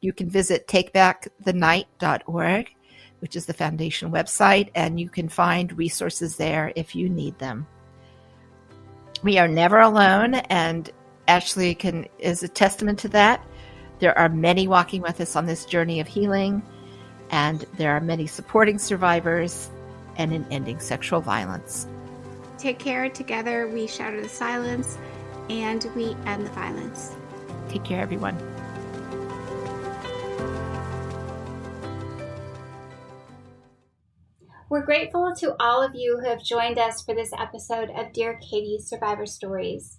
you 0.00 0.12
can 0.12 0.30
visit 0.30 0.68
takebackthenight.org, 0.68 2.68
which 3.26 3.34
is 3.34 3.46
the 3.46 3.52
foundation 3.52 4.12
website, 4.12 4.70
and 4.76 5.00
you 5.00 5.08
can 5.08 5.28
find 5.28 5.76
resources 5.76 6.36
there 6.36 6.72
if 6.76 6.94
you 6.94 7.08
need 7.08 7.36
them. 7.40 7.66
We 9.24 9.36
are 9.38 9.48
never 9.48 9.80
alone, 9.80 10.34
and 10.34 10.88
Ashley 11.26 11.74
can 11.74 12.06
is 12.20 12.44
a 12.44 12.48
testament 12.48 13.00
to 13.00 13.08
that. 13.08 13.44
There 13.98 14.16
are 14.16 14.28
many 14.28 14.68
walking 14.68 15.02
with 15.02 15.20
us 15.20 15.34
on 15.34 15.44
this 15.44 15.64
journey 15.64 15.98
of 15.98 16.06
healing, 16.06 16.62
and 17.30 17.66
there 17.76 17.90
are 17.96 18.00
many 18.00 18.28
supporting 18.28 18.78
survivors 18.78 19.70
and 20.14 20.32
in 20.32 20.46
ending 20.52 20.78
sexual 20.78 21.20
violence. 21.20 21.88
Take 22.58 22.78
care. 22.78 23.08
Together, 23.10 23.66
we 23.66 23.88
shatter 23.88 24.22
the 24.22 24.28
silence 24.28 24.98
and 25.50 25.84
we 25.96 26.14
end 26.26 26.46
the 26.46 26.50
violence. 26.50 27.10
Take 27.68 27.82
care, 27.82 28.00
everyone. 28.00 28.55
We're 34.68 34.82
grateful 34.84 35.32
to 35.36 35.54
all 35.60 35.80
of 35.80 35.94
you 35.94 36.18
who 36.18 36.28
have 36.28 36.42
joined 36.42 36.76
us 36.76 37.00
for 37.00 37.14
this 37.14 37.30
episode 37.38 37.88
of 37.90 38.12
Dear 38.12 38.40
Katie's 38.42 38.88
Survivor 38.88 39.24
Stories. 39.24 39.98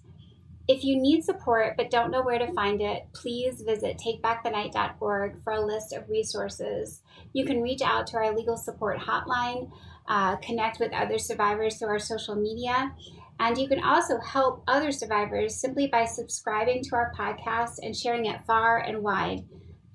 If 0.68 0.84
you 0.84 1.00
need 1.00 1.24
support 1.24 1.78
but 1.78 1.90
don't 1.90 2.10
know 2.10 2.20
where 2.20 2.38
to 2.38 2.52
find 2.52 2.82
it, 2.82 3.04
please 3.14 3.62
visit 3.62 3.98
takebackthenight.org 3.98 5.42
for 5.42 5.54
a 5.54 5.64
list 5.64 5.94
of 5.94 6.10
resources. 6.10 7.00
You 7.32 7.46
can 7.46 7.62
reach 7.62 7.80
out 7.80 8.06
to 8.08 8.18
our 8.18 8.36
legal 8.36 8.58
support 8.58 8.98
hotline, 8.98 9.70
uh, 10.06 10.36
connect 10.36 10.80
with 10.80 10.92
other 10.92 11.16
survivors 11.16 11.78
through 11.78 11.88
our 11.88 11.98
social 11.98 12.34
media, 12.34 12.92
and 13.40 13.56
you 13.56 13.68
can 13.68 13.82
also 13.82 14.20
help 14.20 14.64
other 14.68 14.92
survivors 14.92 15.58
simply 15.58 15.86
by 15.86 16.04
subscribing 16.04 16.82
to 16.82 16.94
our 16.94 17.10
podcast 17.18 17.78
and 17.80 17.96
sharing 17.96 18.26
it 18.26 18.44
far 18.46 18.76
and 18.76 19.02
wide. 19.02 19.46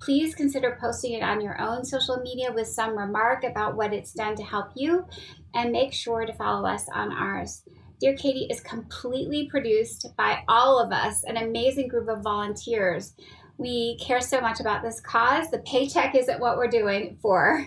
Please 0.04 0.34
consider 0.34 0.76
posting 0.78 1.14
it 1.14 1.22
on 1.22 1.40
your 1.40 1.58
own 1.58 1.82
social 1.82 2.18
media 2.18 2.52
with 2.52 2.68
some 2.68 2.94
remark 2.96 3.42
about 3.42 3.74
what 3.74 3.94
it's 3.94 4.12
done 4.12 4.36
to 4.36 4.42
help 4.42 4.68
you, 4.74 5.06
and 5.54 5.72
make 5.72 5.94
sure 5.94 6.26
to 6.26 6.34
follow 6.34 6.68
us 6.68 6.86
on 6.92 7.10
ours. 7.10 7.62
Dear 8.00 8.14
Katie 8.14 8.46
is 8.50 8.60
completely 8.60 9.48
produced 9.48 10.14
by 10.14 10.44
all 10.46 10.78
of 10.78 10.92
us, 10.92 11.24
an 11.24 11.38
amazing 11.38 11.88
group 11.88 12.10
of 12.10 12.22
volunteers. 12.22 13.14
We 13.56 13.96
care 13.96 14.20
so 14.20 14.42
much 14.42 14.60
about 14.60 14.82
this 14.82 15.00
cause. 15.00 15.50
The 15.50 15.60
paycheck 15.60 16.14
isn't 16.14 16.40
what 16.40 16.58
we're 16.58 16.68
doing 16.68 17.16
for. 17.22 17.66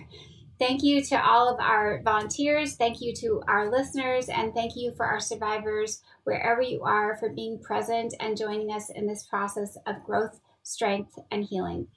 Thank 0.59 0.83
you 0.83 1.03
to 1.05 1.15
all 1.15 1.51
of 1.51 1.59
our 1.59 2.03
volunteers. 2.03 2.75
Thank 2.75 3.01
you 3.01 3.15
to 3.15 3.41
our 3.47 3.71
listeners. 3.71 4.29
And 4.29 4.53
thank 4.53 4.75
you 4.75 4.93
for 4.95 5.07
our 5.07 5.19
survivors, 5.19 6.03
wherever 6.23 6.61
you 6.61 6.83
are, 6.83 7.17
for 7.17 7.29
being 7.29 7.59
present 7.59 8.13
and 8.19 8.37
joining 8.37 8.71
us 8.71 8.91
in 8.91 9.07
this 9.07 9.25
process 9.25 9.75
of 9.87 10.03
growth, 10.03 10.39
strength, 10.61 11.17
and 11.31 11.43
healing. 11.43 11.87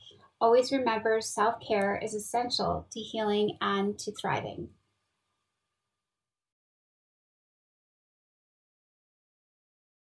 Always 0.41 0.73
remember 0.73 1.21
self 1.21 1.57
care 1.67 2.01
is 2.03 2.15
essential 2.15 2.87
to 2.93 3.01
healing 3.01 3.57
and 3.61 3.99
to 3.99 4.13
thriving. 4.13 4.69